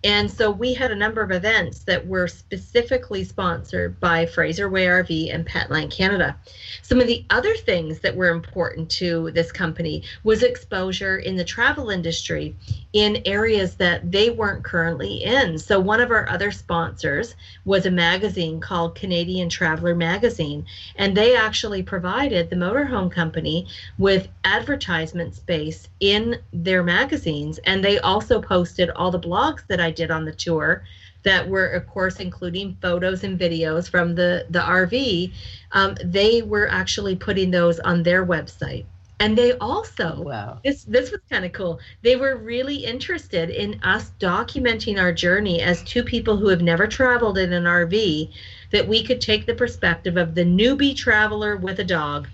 [0.04, 4.84] and so we had a number of events that were specifically sponsored by Fraser Way
[4.84, 6.36] RV and Petland Canada.
[6.82, 11.44] Some of the other things that were important to this company was exposure in the
[11.44, 12.54] travel industry
[12.92, 15.56] in areas that they weren't currently in.
[15.58, 21.34] So one of our other sponsors was a magazine called Canadian Traveler Magazine, and they
[21.34, 28.90] actually provided the motorhome company with advertisement space in their magazines, and they also posted
[28.90, 30.84] all the blogs that I did on the tour
[31.22, 35.32] that were of course including photos and videos from the the rv
[35.74, 38.86] um, they were actually putting those on their website.
[39.20, 40.58] And they also wow.
[40.64, 41.78] this this was kind of cool.
[42.02, 46.86] They were really interested in us documenting our journey as two people who have never
[46.86, 48.30] traveled in an rv
[48.72, 52.28] that we could take the perspective of the newbie traveler with a dog.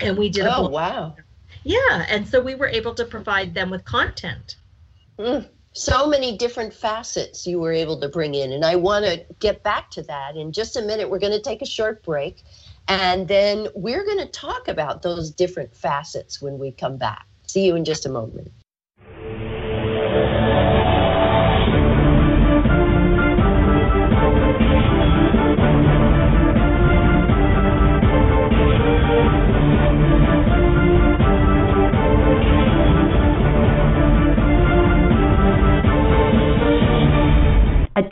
[0.00, 1.16] And we did oh wow.
[1.64, 4.56] Yeah and so we were able to provide them with content.
[5.18, 8.52] Mm so many different facets you were able to bring in.
[8.52, 11.08] And I want to get back to that in just a minute.
[11.08, 12.42] We're going to take a short break
[12.88, 17.26] and then we're going to talk about those different facets when we come back.
[17.46, 18.50] See you in just a moment.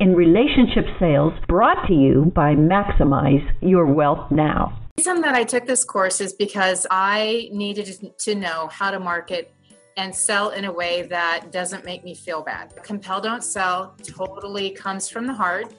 [0.00, 4.78] in relationship sales brought to you by Maximize Your Wealth Now.
[4.96, 9.00] The reason that I took this course is because I needed to know how to
[9.00, 9.52] market
[9.96, 12.74] and sell in a way that doesn't make me feel bad.
[12.82, 15.72] Compel Don't Sell totally comes from the heart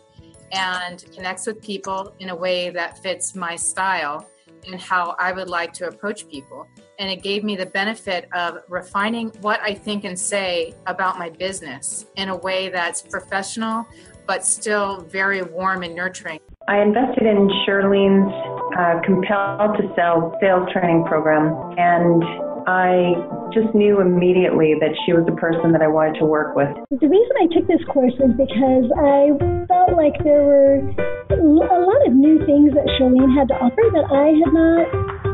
[0.52, 4.28] and connects with people in a way that fits my style
[4.68, 6.68] and how I would like to approach people
[7.00, 11.30] and it gave me the benefit of refining what I think and say about my
[11.30, 13.86] business in a way that's professional
[14.28, 16.40] but still very warm and nurturing.
[16.68, 18.34] I invested in Shirlene's
[18.78, 22.24] uh, Compel Don't Sell sales training program, and
[22.66, 23.14] I
[23.54, 26.74] just knew immediately that she was the person that I wanted to work with.
[26.90, 29.38] The reason I took this course was because I
[29.70, 30.82] felt like there were
[31.30, 34.86] a lot of new things that Shirlene had to offer that I had not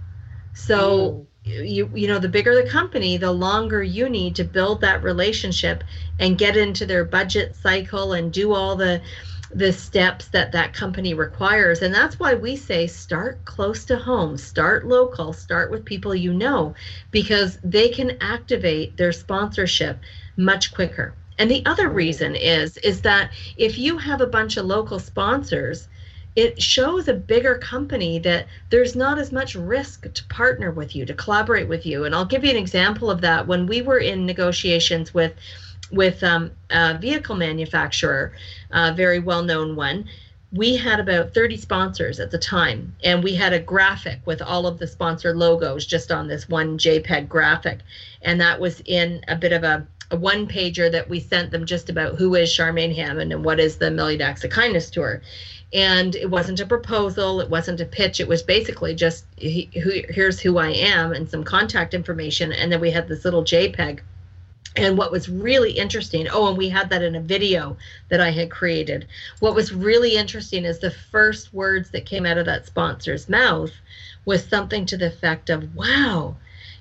[0.53, 1.65] So mm.
[1.65, 5.83] you you know the bigger the company, the longer you need to build that relationship
[6.19, 9.01] and get into their budget cycle and do all the
[9.53, 14.37] the steps that that company requires and that's why we say start close to home
[14.37, 16.73] start local start with people you know
[17.11, 19.99] because they can activate their sponsorship
[20.37, 21.13] much quicker.
[21.37, 25.87] And the other reason is is that if you have a bunch of local sponsors,
[26.35, 31.05] it shows a bigger company that there's not as much risk to partner with you,
[31.05, 32.05] to collaborate with you.
[32.05, 33.47] And I'll give you an example of that.
[33.47, 35.33] When we were in negotiations with
[35.91, 38.31] with um, a vehicle manufacturer,
[38.71, 40.05] a very well known one,
[40.53, 44.67] we had about 30 sponsors at the time, and we had a graphic with all
[44.67, 47.79] of the sponsor logos just on this one JPEG graphic.
[48.21, 51.65] And that was in a bit of a a one pager that we sent them
[51.65, 55.21] just about who is Charmaine Hammond and what is the Acts of Kindness Tour.
[55.73, 60.01] And it wasn't a proposal, it wasn't a pitch, it was basically just he, who,
[60.09, 62.51] here's who I am and some contact information.
[62.51, 64.01] And then we had this little JPEG.
[64.75, 67.77] And what was really interesting, oh, and we had that in a video
[68.09, 69.07] that I had created.
[69.39, 73.71] What was really interesting is the first words that came out of that sponsor's mouth
[74.25, 76.35] was something to the effect of, wow,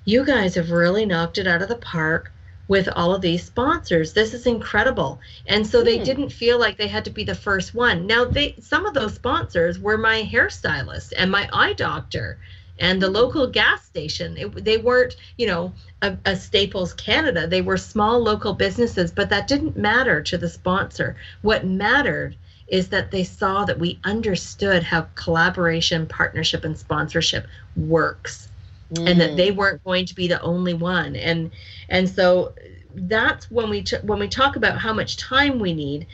[0.05, 2.33] you guys have really knocked it out of the park
[2.71, 4.13] with all of these sponsors.
[4.13, 5.19] This is incredible.
[5.49, 6.05] And so they hmm.
[6.05, 8.07] didn't feel like they had to be the first one.
[8.07, 12.39] Now they some of those sponsors were my hairstylist and my eye doctor
[12.79, 13.15] and the hmm.
[13.15, 14.37] local gas station.
[14.37, 17.49] It, they weren't, you know, a, a, Staples Canada.
[17.49, 21.17] They were small local businesses, but that didn't matter to the sponsor.
[21.43, 22.37] What mattered
[22.69, 28.50] is that they saw that we understood how collaboration, partnership, and sponsorship works
[28.95, 29.11] mm.
[29.11, 29.57] and that they mm.
[29.57, 31.51] weren't going to be the only one and
[31.89, 32.53] and so
[32.95, 36.07] that's when we t- when we talk about how much time we need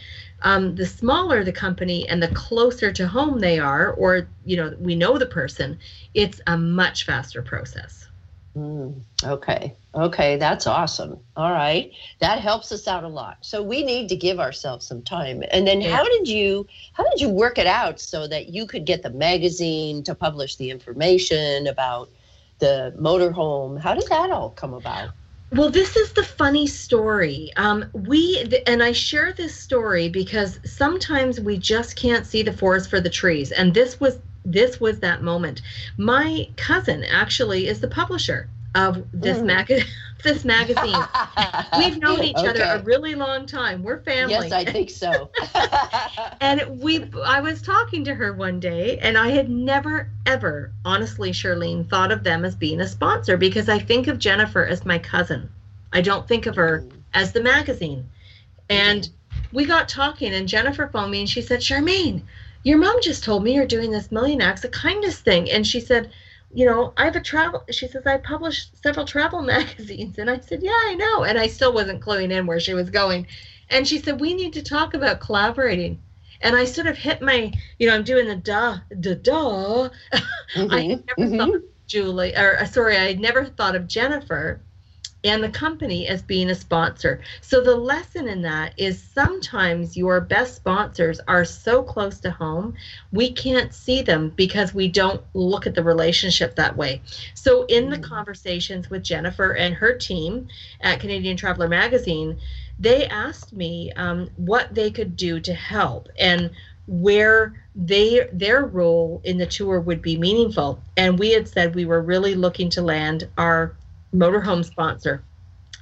[0.42, 4.74] um, the smaller the company and the closer to home they are or you know
[4.78, 5.78] we know the person
[6.14, 8.08] it's a much faster process
[8.56, 13.82] mm, okay okay that's awesome all right that helps us out a lot so we
[13.82, 15.96] need to give ourselves some time and then yeah.
[15.96, 19.10] how did you how did you work it out so that you could get the
[19.10, 22.10] magazine to publish the information about
[22.58, 23.80] the motorhome.
[23.80, 25.10] How did that all come about?
[25.52, 27.52] Well, this is the funny story.
[27.56, 32.90] Um, we and I share this story because sometimes we just can't see the forest
[32.90, 35.62] for the trees, and this was this was that moment.
[35.96, 39.46] My cousin actually is the publisher of this mm.
[39.46, 39.72] mag
[40.22, 41.02] this magazine.
[41.78, 42.48] We've known each okay.
[42.48, 43.82] other a really long time.
[43.82, 44.34] We're family.
[44.34, 45.30] Yes, I think so.
[46.40, 51.30] and we I was talking to her one day and I had never ever honestly
[51.30, 54.98] Shirlene thought of them as being a sponsor because I think of Jennifer as my
[54.98, 55.48] cousin.
[55.92, 56.90] I don't think of her mm.
[57.14, 58.08] as the magazine.
[58.68, 59.08] And
[59.52, 62.22] we got talking and Jennifer phoned me and she said, "Charmaine,
[62.62, 65.80] your mom just told me you're doing this million acts of kindness thing." And she
[65.80, 66.10] said,
[66.52, 67.64] you know, I have a travel.
[67.70, 71.46] She says I published several travel magazines, and I said, yeah, I know, and I
[71.46, 73.26] still wasn't cluing in where she was going,
[73.70, 76.00] and she said we need to talk about collaborating,
[76.40, 79.90] and I sort of hit my, you know, I'm doing the duh, the duh.
[80.54, 81.36] Mm-hmm, I never mm-hmm.
[81.38, 84.60] thought of Julie, or uh, sorry, I never thought of Jennifer
[85.26, 87.20] and the company as being a sponsor.
[87.40, 92.74] So the lesson in that is sometimes your best sponsors are so close to home,
[93.12, 97.02] we can't see them because we don't look at the relationship that way.
[97.34, 98.04] So in the mm.
[98.04, 100.48] conversations with Jennifer and her team
[100.80, 102.38] at Canadian Traveler Magazine,
[102.78, 106.50] they asked me um, what they could do to help and
[106.86, 111.84] where they their role in the tour would be meaningful and we had said we
[111.84, 113.74] were really looking to land our
[114.16, 115.22] motorhome sponsor.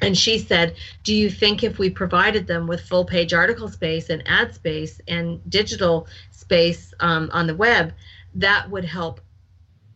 [0.00, 4.10] And she said, Do you think if we provided them with full page article space
[4.10, 7.92] and ad space and digital space um, on the web,
[8.34, 9.20] that would help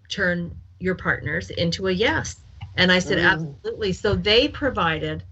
[0.09, 2.36] turn your partners into a yes?
[2.76, 3.30] And I said, mm.
[3.30, 3.93] Absolutely.
[3.93, 5.24] So they provided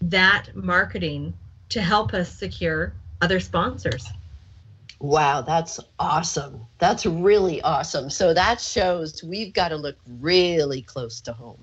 [0.00, 1.34] that marketing
[1.68, 4.08] to help us secure other sponsors.
[5.00, 6.66] Wow, that's awesome.
[6.78, 8.10] That's really awesome.
[8.10, 11.62] So that shows we've got to look really close to home.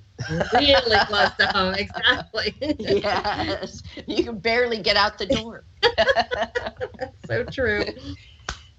[0.53, 2.55] Really close to home, exactly.
[2.79, 3.83] yes.
[4.07, 5.65] You can barely get out the door.
[7.27, 7.83] so true.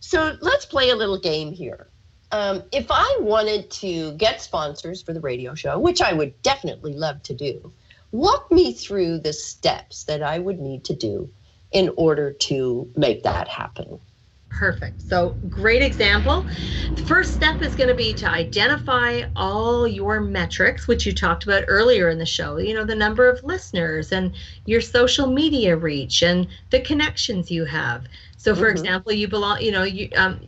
[0.01, 1.89] So let's play a little game here.
[2.33, 6.93] Um, if I wanted to get sponsors for the radio show, which I would definitely
[6.93, 7.73] love to do,
[8.11, 11.31] walk me through the steps that I would need to do
[11.73, 14.01] in order to make that happen.
[14.49, 15.03] Perfect.
[15.03, 16.47] So, great example.
[16.95, 21.45] The first step is going to be to identify all your metrics, which you talked
[21.45, 22.57] about earlier in the show.
[22.57, 24.35] You know, the number of listeners and
[24.65, 28.07] your social media reach and the connections you have.
[28.39, 28.79] So, for mm-hmm.
[28.79, 30.41] example, you belong, you know, you, um,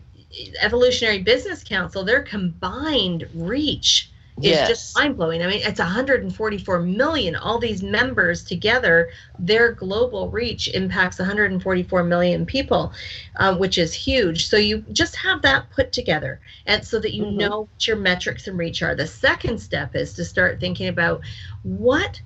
[0.61, 4.11] Evolutionary Business Council, their combined reach
[4.43, 5.43] is just mind blowing.
[5.43, 7.37] I mean, it's 144 million.
[7.37, 12.93] All these members together, their global reach impacts 144 million people,
[13.37, 14.49] uh, which is huge.
[14.49, 17.39] So you just have that put together, and so that you mm-hmm.
[17.39, 18.95] know what your metrics and reach are.
[18.95, 21.21] The second step is to start thinking about
[21.63, 22.21] what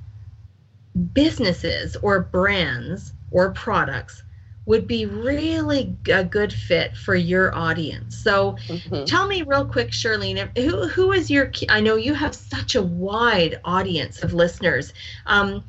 [1.15, 4.23] businesses or brands or products
[4.65, 8.17] would be really a good fit for your audience.
[8.17, 9.05] So mm-hmm.
[9.05, 12.83] tell me real quick, Shirlene, who, who is your, I know you have such a
[12.83, 14.93] wide audience of listeners.
[15.27, 15.65] Um,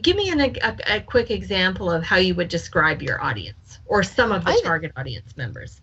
[0.00, 4.02] give me an, a, a, quick example of how you would describe your audience or
[4.02, 5.80] some of the I, target audience members.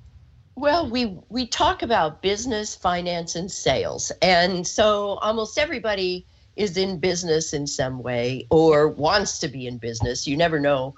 [0.55, 4.11] Well, we, we talk about business, finance, and sales.
[4.23, 9.77] And so almost everybody is in business in some way or wants to be in
[9.77, 10.25] business.
[10.25, 10.95] You never know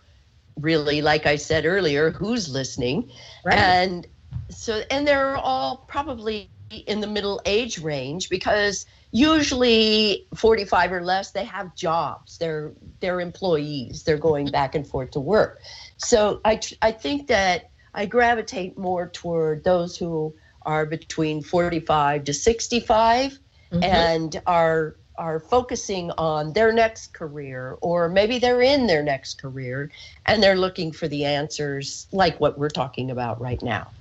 [0.60, 3.12] really, like I said earlier, who's listening.
[3.46, 3.58] Right.
[3.58, 4.08] And
[4.50, 11.32] so, and they're all probably in the middle age range because usually 45 or less
[11.32, 15.60] they have jobs they're they're employees they're going back and forth to work
[15.98, 22.34] so i i think that i gravitate more toward those who are between 45 to
[22.34, 23.40] 65
[23.72, 23.84] mm-hmm.
[23.84, 29.92] and are are focusing on their next career or maybe they're in their next career
[30.26, 33.92] and they're looking for the answers like what we're talking about right now.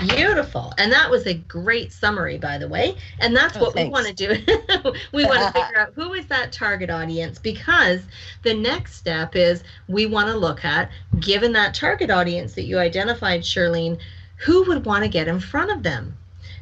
[0.00, 0.72] Beautiful.
[0.78, 2.96] And that was a great summary by the way.
[3.20, 3.86] And that's oh, what thanks.
[3.88, 4.92] we want to do.
[5.12, 8.00] We want to figure out who is that target audience because
[8.42, 10.90] the next step is we want to look at
[11.20, 13.98] given that target audience that you identified Shirlene
[14.36, 16.16] who would want to get in front of them?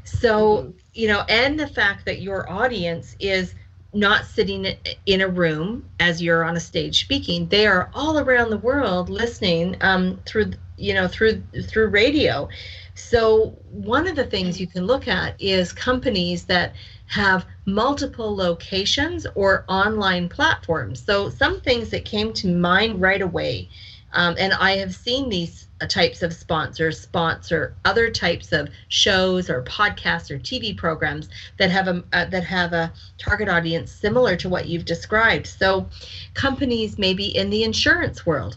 [0.04, 0.70] So mm-hmm.
[0.94, 3.54] you know and the fact that your audience is
[3.94, 4.66] not sitting
[5.06, 9.08] in a room as you're on a stage speaking they are all around the world
[9.08, 12.48] listening um, through you know through through radio.
[12.94, 16.74] So one of the things you can look at is companies that
[17.06, 21.02] have multiple locations or online platforms.
[21.02, 23.68] So some things that came to mind right away
[24.14, 29.62] um, and i have seen these types of sponsors sponsor other types of shows or
[29.62, 31.28] podcasts or TV programs
[31.58, 35.46] that have a uh, that have a target audience similar to what you've described.
[35.46, 35.88] So,
[36.34, 38.56] companies maybe in the insurance world.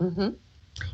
[0.00, 0.30] Mm-hmm.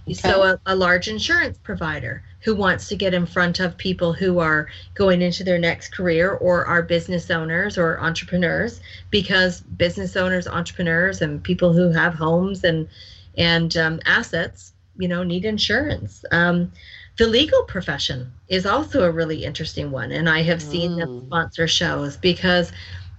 [0.09, 0.13] Okay.
[0.13, 4.39] So, a, a large insurance provider who wants to get in front of people who
[4.39, 10.47] are going into their next career or are business owners or entrepreneurs because business owners
[10.47, 12.89] entrepreneurs and people who have homes and
[13.37, 16.71] and um, assets you know need insurance um,
[17.17, 20.99] the legal profession is also a really interesting one and i have seen mm.
[20.99, 22.73] them sponsor shows because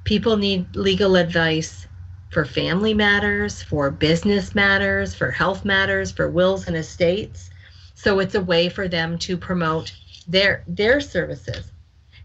[0.04, 1.88] people need legal advice
[2.30, 7.50] for family matters for business matters for health matters for wills and estates
[7.96, 9.92] so it's a way for them to promote
[10.28, 11.72] their their services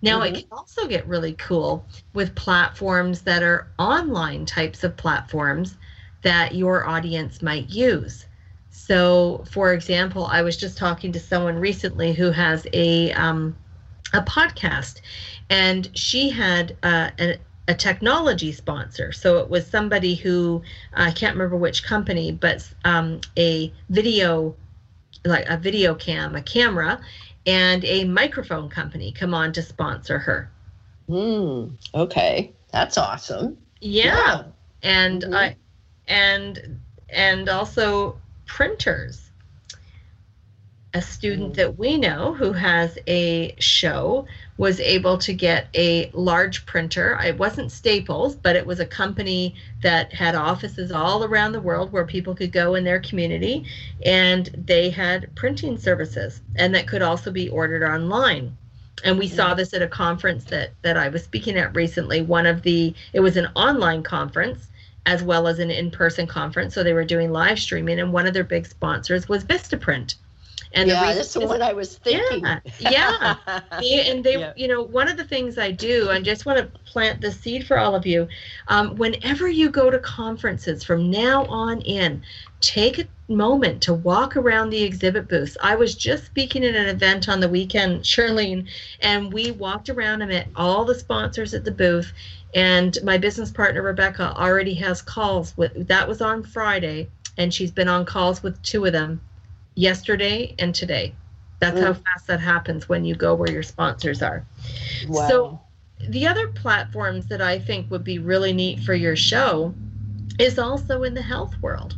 [0.02, 0.34] now mm-hmm.
[0.34, 1.84] it can also get really cool
[2.14, 5.76] with platforms that are online types of platforms
[6.22, 8.26] that your audience might use
[8.86, 13.56] so, for example, I was just talking to someone recently who has a um,
[14.14, 15.00] a podcast,
[15.50, 19.10] and she had uh, a, a technology sponsor.
[19.10, 20.62] So it was somebody who
[20.94, 24.54] I can't remember which company, but um, a video,
[25.24, 27.00] like a video cam, a camera,
[27.44, 30.48] and a microphone company come on to sponsor her.
[31.08, 31.70] Hmm.
[31.92, 33.58] Okay, that's awesome.
[33.80, 34.42] Yeah, yeah.
[34.84, 35.34] and mm-hmm.
[35.34, 35.56] I,
[36.06, 36.78] and
[37.08, 39.30] and also printers.
[40.94, 41.60] a student mm-hmm.
[41.60, 44.26] that we know who has a show
[44.56, 47.18] was able to get a large printer.
[47.22, 51.92] It wasn't Staples, but it was a company that had offices all around the world
[51.92, 53.66] where people could go in their community
[54.06, 58.56] and they had printing services and that could also be ordered online.
[59.04, 59.58] And we saw mm-hmm.
[59.58, 62.22] this at a conference that that I was speaking at recently.
[62.22, 64.68] One of the it was an online conference
[65.06, 68.34] as well as an in-person conference, so they were doing live streaming and one of
[68.34, 70.16] their big sponsors was Vistaprint
[70.76, 72.44] and yeah, that's what I was thinking.
[72.78, 73.36] Yeah,
[73.80, 74.10] yeah.
[74.10, 74.52] and they, yeah.
[74.56, 77.66] you know, one of the things I do, I just want to plant the seed
[77.66, 78.28] for all of you.
[78.68, 82.22] Um, whenever you go to conferences from now on in,
[82.60, 85.56] take a moment to walk around the exhibit booths.
[85.62, 88.68] I was just speaking at an event on the weekend, Shirlene,
[89.00, 92.12] and we walked around and met all the sponsors at the booth.
[92.54, 97.70] And my business partner Rebecca already has calls with that was on Friday, and she's
[97.70, 99.20] been on calls with two of them
[99.74, 101.14] yesterday and today.
[101.58, 101.82] That's mm.
[101.82, 104.44] how fast that happens when you go where your sponsors are.
[105.08, 105.28] Wow.
[105.28, 105.60] So,
[106.08, 109.74] the other platforms that I think would be really neat for your show
[110.38, 111.96] is also in the health world.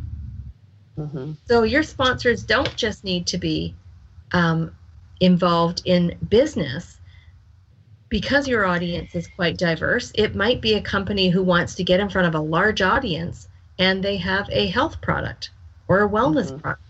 [0.98, 1.32] Mm-hmm.
[1.46, 3.74] So, your sponsors don't just need to be
[4.32, 4.74] um,
[5.20, 6.96] involved in business.
[8.10, 12.00] Because your audience is quite diverse, it might be a company who wants to get
[12.00, 15.50] in front of a large audience and they have a health product
[15.88, 16.60] or a wellness mm-hmm.
[16.60, 16.82] product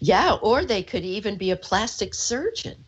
[0.00, 2.84] yeah, or they could even be a plastic surgeon.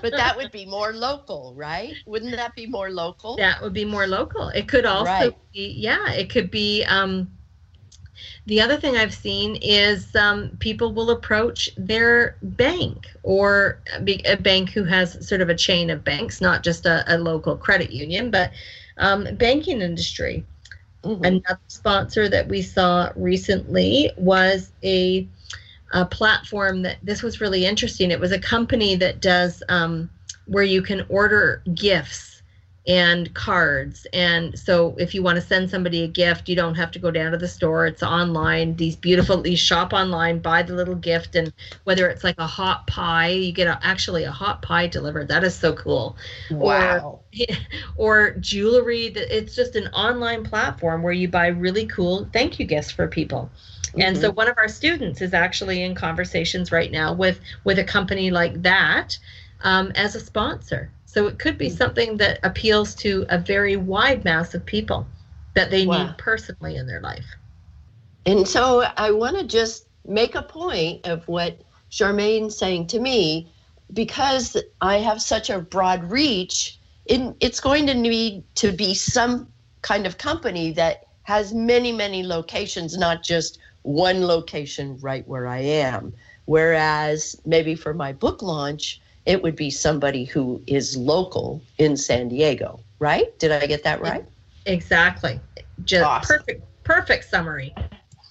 [0.00, 1.94] But that would be more local, right?
[2.06, 3.36] Wouldn't that be more local?
[3.36, 4.48] That would be more local.
[4.48, 5.36] It could also right.
[5.52, 6.84] be, yeah, it could be.
[6.84, 7.30] Um,
[8.46, 14.70] the other thing I've seen is um, people will approach their bank or a bank
[14.70, 18.30] who has sort of a chain of banks, not just a, a local credit union,
[18.30, 18.50] but
[18.98, 20.44] um, banking industry.
[21.04, 21.24] Mm-hmm.
[21.24, 25.28] Another sponsor that we saw recently was a,
[25.92, 28.10] a, platform that this was really interesting.
[28.10, 30.10] It was a company that does um,
[30.46, 32.32] where you can order gifts
[32.86, 34.06] and cards.
[34.12, 37.10] And so if you want to send somebody a gift, you don't have to go
[37.10, 37.86] down to the store.
[37.86, 38.74] It's online.
[38.76, 41.36] These beautiful, these shop online, buy the little gift.
[41.36, 41.52] And
[41.84, 45.28] whether it's like a hot pie, you get a, actually a hot pie delivered.
[45.28, 46.16] That is so cool.
[46.50, 47.20] Wow.
[47.38, 47.56] Or,
[47.96, 49.06] or jewelry.
[49.06, 53.50] It's just an online platform where you buy really cool thank you gifts for people.
[53.92, 54.00] Mm-hmm.
[54.00, 54.36] And so mm-hmm.
[54.36, 58.62] one of our students is actually in conversations right now with with a company like
[58.62, 59.18] that
[59.62, 60.90] um, as a sponsor.
[61.06, 61.76] So it could be mm.
[61.76, 65.06] something that appeals to a very wide mass of people
[65.54, 66.06] that they wow.
[66.06, 67.26] need personally in their life.
[68.24, 73.52] And so I want to just make a point of what Charmaine's saying to me
[73.92, 79.48] because I have such a broad reach, it, it's going to need to be some
[79.82, 85.58] kind of company that has many, many locations, not just one location right where I
[85.58, 86.12] am.
[86.46, 92.28] Whereas maybe for my book launch, it would be somebody who is local in San
[92.28, 93.38] Diego, right?
[93.38, 94.24] Did I get that right?
[94.66, 95.40] Exactly.
[95.84, 96.38] Just awesome.
[96.38, 97.74] perfect perfect summary.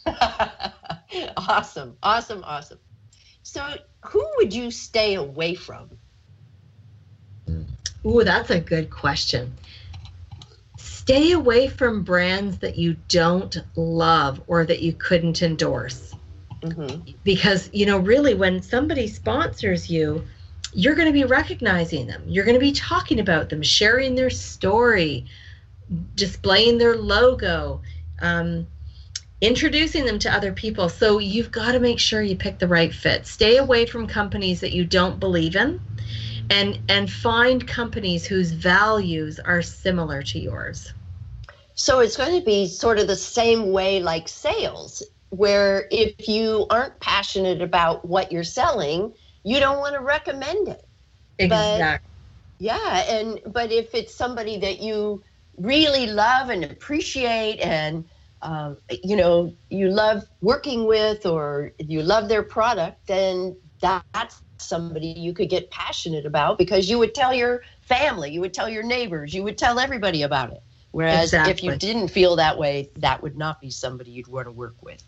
[1.38, 1.98] awesome.
[2.04, 2.44] Awesome.
[2.44, 2.80] Awesome.
[3.44, 3.76] So,
[4.06, 5.90] who would you stay away from?
[8.06, 9.54] Ooh, that's a good question.
[11.02, 16.14] Stay away from brands that you don't love or that you couldn't endorse.
[16.62, 17.14] Mm-hmm.
[17.24, 20.24] Because, you know, really, when somebody sponsors you,
[20.74, 22.22] you're going to be recognizing them.
[22.28, 25.26] You're going to be talking about them, sharing their story,
[26.14, 27.82] displaying their logo,
[28.22, 28.68] um,
[29.42, 30.88] introducing them to other people.
[30.88, 33.26] So you've got to make sure you pick the right fit.
[33.26, 35.82] Stay away from companies that you don't believe in.
[36.52, 40.94] And, and find companies whose values are similar to yours.
[41.74, 46.68] So it's going to be sort of the same way like sales, where if you
[46.70, 50.86] aren't passionate about what you're selling, you don't want to recommend it.
[51.40, 51.88] Exactly.
[51.88, 52.02] But,
[52.60, 55.24] yeah, and but if it's somebody that you
[55.58, 58.06] really love and appreciate and
[58.42, 65.08] uh, you know you love working with or you love their product, then that's somebody
[65.08, 68.84] you could get passionate about because you would tell your family, you would tell your
[68.84, 70.62] neighbors, you would tell everybody about it.
[70.92, 71.52] Whereas exactly.
[71.52, 74.76] if you didn't feel that way, that would not be somebody you'd want to work
[74.82, 75.04] with.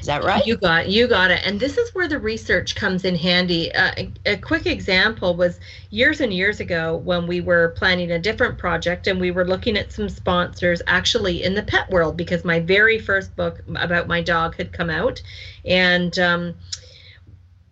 [0.00, 0.44] Is that right?
[0.46, 1.40] You got you got it.
[1.44, 3.74] And this is where the research comes in handy.
[3.74, 5.58] Uh, a, a, quick example was
[5.90, 9.76] years and years ago when we were planning a different project and we were looking
[9.76, 14.20] at some sponsors actually in the pet world because my very first book about my
[14.20, 15.22] dog had come out
[15.64, 16.54] and um,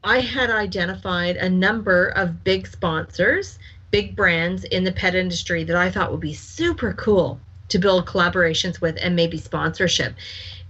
[0.04, 3.58] I had identified a number of big sponsors,
[3.90, 8.06] big brands in the pet industry that I thought would be super cool to build
[8.06, 10.14] collaborations with and maybe sponsorship.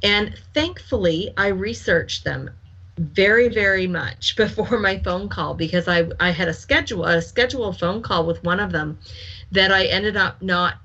[0.03, 2.51] And thankfully, I researched them
[2.99, 7.79] very very much before my phone call because I I had a schedule a scheduled
[7.79, 8.99] phone call with one of them
[9.53, 10.79] that I ended up not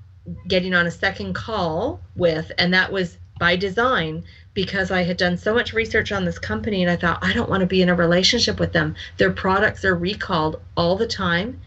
[0.46, 4.24] getting on a second call with and that was by design
[4.54, 7.50] because I had done so much research on this company and I thought I don't
[7.50, 8.94] want to be in a relationship with them.
[9.18, 11.60] Their products are recalled all the time.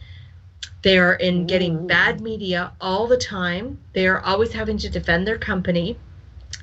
[0.82, 3.80] They are in getting bad media all the time.
[3.94, 5.98] They are always having to defend their company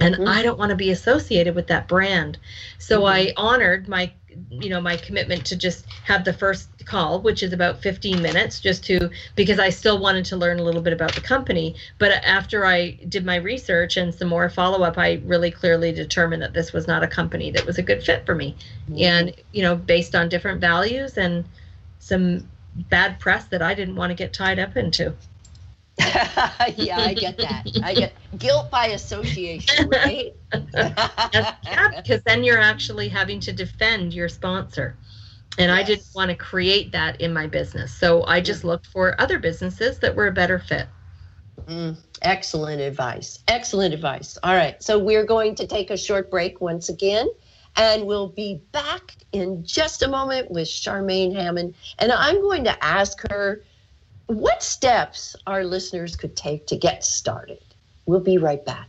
[0.00, 0.28] and mm-hmm.
[0.28, 2.38] I don't want to be associated with that brand.
[2.78, 3.06] So mm-hmm.
[3.06, 4.12] I honored my
[4.50, 8.60] you know my commitment to just have the first call which is about 15 minutes
[8.60, 11.74] just to because I still wanted to learn a little bit about the company.
[11.98, 16.42] But after I did my research and some more follow up I really clearly determined
[16.42, 18.56] that this was not a company that was a good fit for me.
[18.84, 19.02] Mm-hmm.
[19.02, 21.44] and you know based on different values and
[21.98, 22.48] some
[22.90, 25.14] bad press that I didn't want to get tied up into
[25.98, 27.66] yeah, I get that.
[27.82, 30.34] I get guilt by association, right?
[30.74, 34.96] yeah, because then you're actually having to defend your sponsor.
[35.56, 35.78] And yes.
[35.78, 37.94] I didn't want to create that in my business.
[37.94, 40.88] So I just looked for other businesses that were a better fit.
[41.66, 43.38] Mm, excellent advice.
[43.46, 44.36] Excellent advice.
[44.42, 44.82] All right.
[44.82, 47.28] So we're going to take a short break once again,
[47.76, 51.74] and we'll be back in just a moment with Charmaine Hammond.
[52.00, 53.62] And I'm going to ask her
[54.26, 57.62] what steps our listeners could take to get started?
[58.06, 58.88] We'll be right back.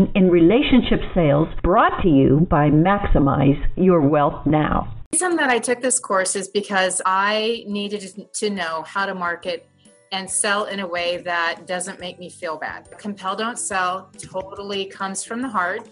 [0.15, 4.93] in relationship sales brought to you by Maximize Your Wealth Now.
[5.11, 9.13] The reason that I took this course is because I needed to know how to
[9.13, 9.67] market
[10.11, 12.89] and sell in a way that doesn't make me feel bad.
[12.97, 15.89] Compel Don't Sell totally comes from the heart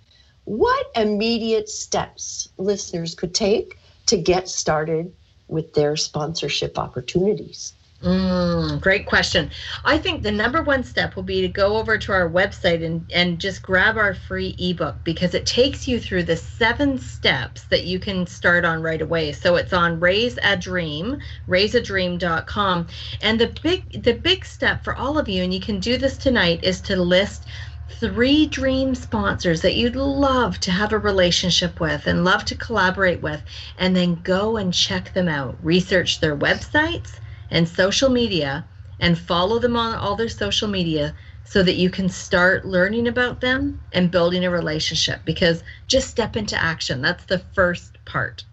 [0.45, 5.13] what immediate steps listeners could take to get started
[5.47, 7.73] with their sponsorship opportunities?
[8.03, 9.49] Mm, great question.
[9.83, 13.09] I think the number one step will be to go over to our website and,
[13.11, 17.85] and just grab our free ebook because it takes you through the seven steps that
[17.85, 19.31] you can start on right away.
[19.31, 22.87] So it's on Raise a Dream, raiseadream.com.
[23.21, 26.17] And the big the big step for all of you, and you can do this
[26.17, 27.45] tonight, is to list
[27.89, 33.21] three dream sponsors that you'd love to have a relationship with and love to collaborate
[33.21, 33.43] with,
[33.77, 35.55] and then go and check them out.
[35.63, 37.19] Research their websites
[37.51, 38.65] and social media
[38.99, 41.13] and follow them on all their social media
[41.43, 46.36] so that you can start learning about them and building a relationship because just step
[46.36, 47.01] into action.
[47.01, 48.43] That's the first part.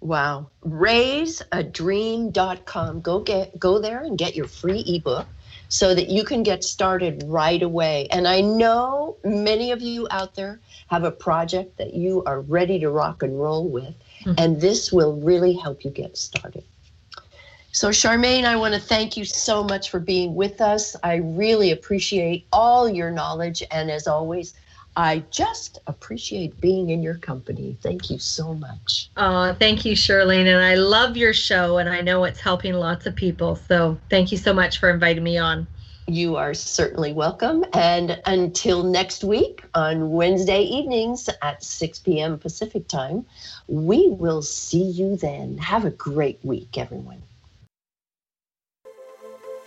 [0.00, 0.50] Wow.
[0.66, 3.00] Raiseadream.com.
[3.00, 5.26] Go get go there and get your free ebook
[5.72, 8.06] so that you can get started right away.
[8.10, 12.78] And I know many of you out there have a project that you are ready
[12.80, 14.34] to rock and roll with, mm-hmm.
[14.36, 16.62] and this will really help you get started.
[17.72, 20.94] So, Charmaine, I want to thank you so much for being with us.
[21.02, 23.62] I really appreciate all your knowledge.
[23.70, 24.52] And as always,
[24.96, 27.76] I just appreciate being in your company.
[27.82, 29.10] Thank you so much.
[29.16, 30.46] Oh, thank you, Shirlene.
[30.46, 33.56] And I love your show, and I know it's helping lots of people.
[33.56, 35.66] So, thank you so much for inviting me on.
[36.08, 37.64] You are certainly welcome.
[37.72, 42.38] And until next week on Wednesday evenings at 6 p.m.
[42.38, 43.24] Pacific time,
[43.68, 45.58] we will see you then.
[45.58, 47.22] Have a great week, everyone.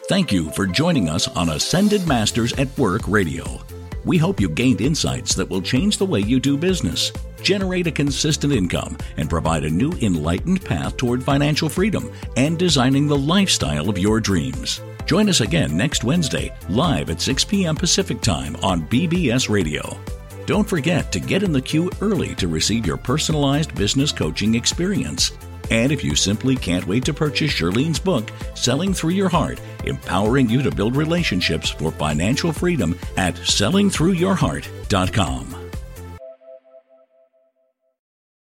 [0.07, 3.59] Thank you for joining us on Ascended Masters at Work Radio.
[4.05, 7.91] We hope you gained insights that will change the way you do business, generate a
[7.91, 13.89] consistent income, and provide a new enlightened path toward financial freedom and designing the lifestyle
[13.89, 14.79] of your dreams.
[15.07, 17.75] Join us again next Wednesday, live at 6 p.m.
[17.75, 19.97] Pacific Time on BBS Radio.
[20.45, 25.31] Don't forget to get in the queue early to receive your personalized business coaching experience.
[25.71, 30.49] And if you simply can't wait to purchase Shirlene's book, Selling Through Your Heart, empowering
[30.49, 35.64] you to build relationships for financial freedom at sellingthroughyourheart.com.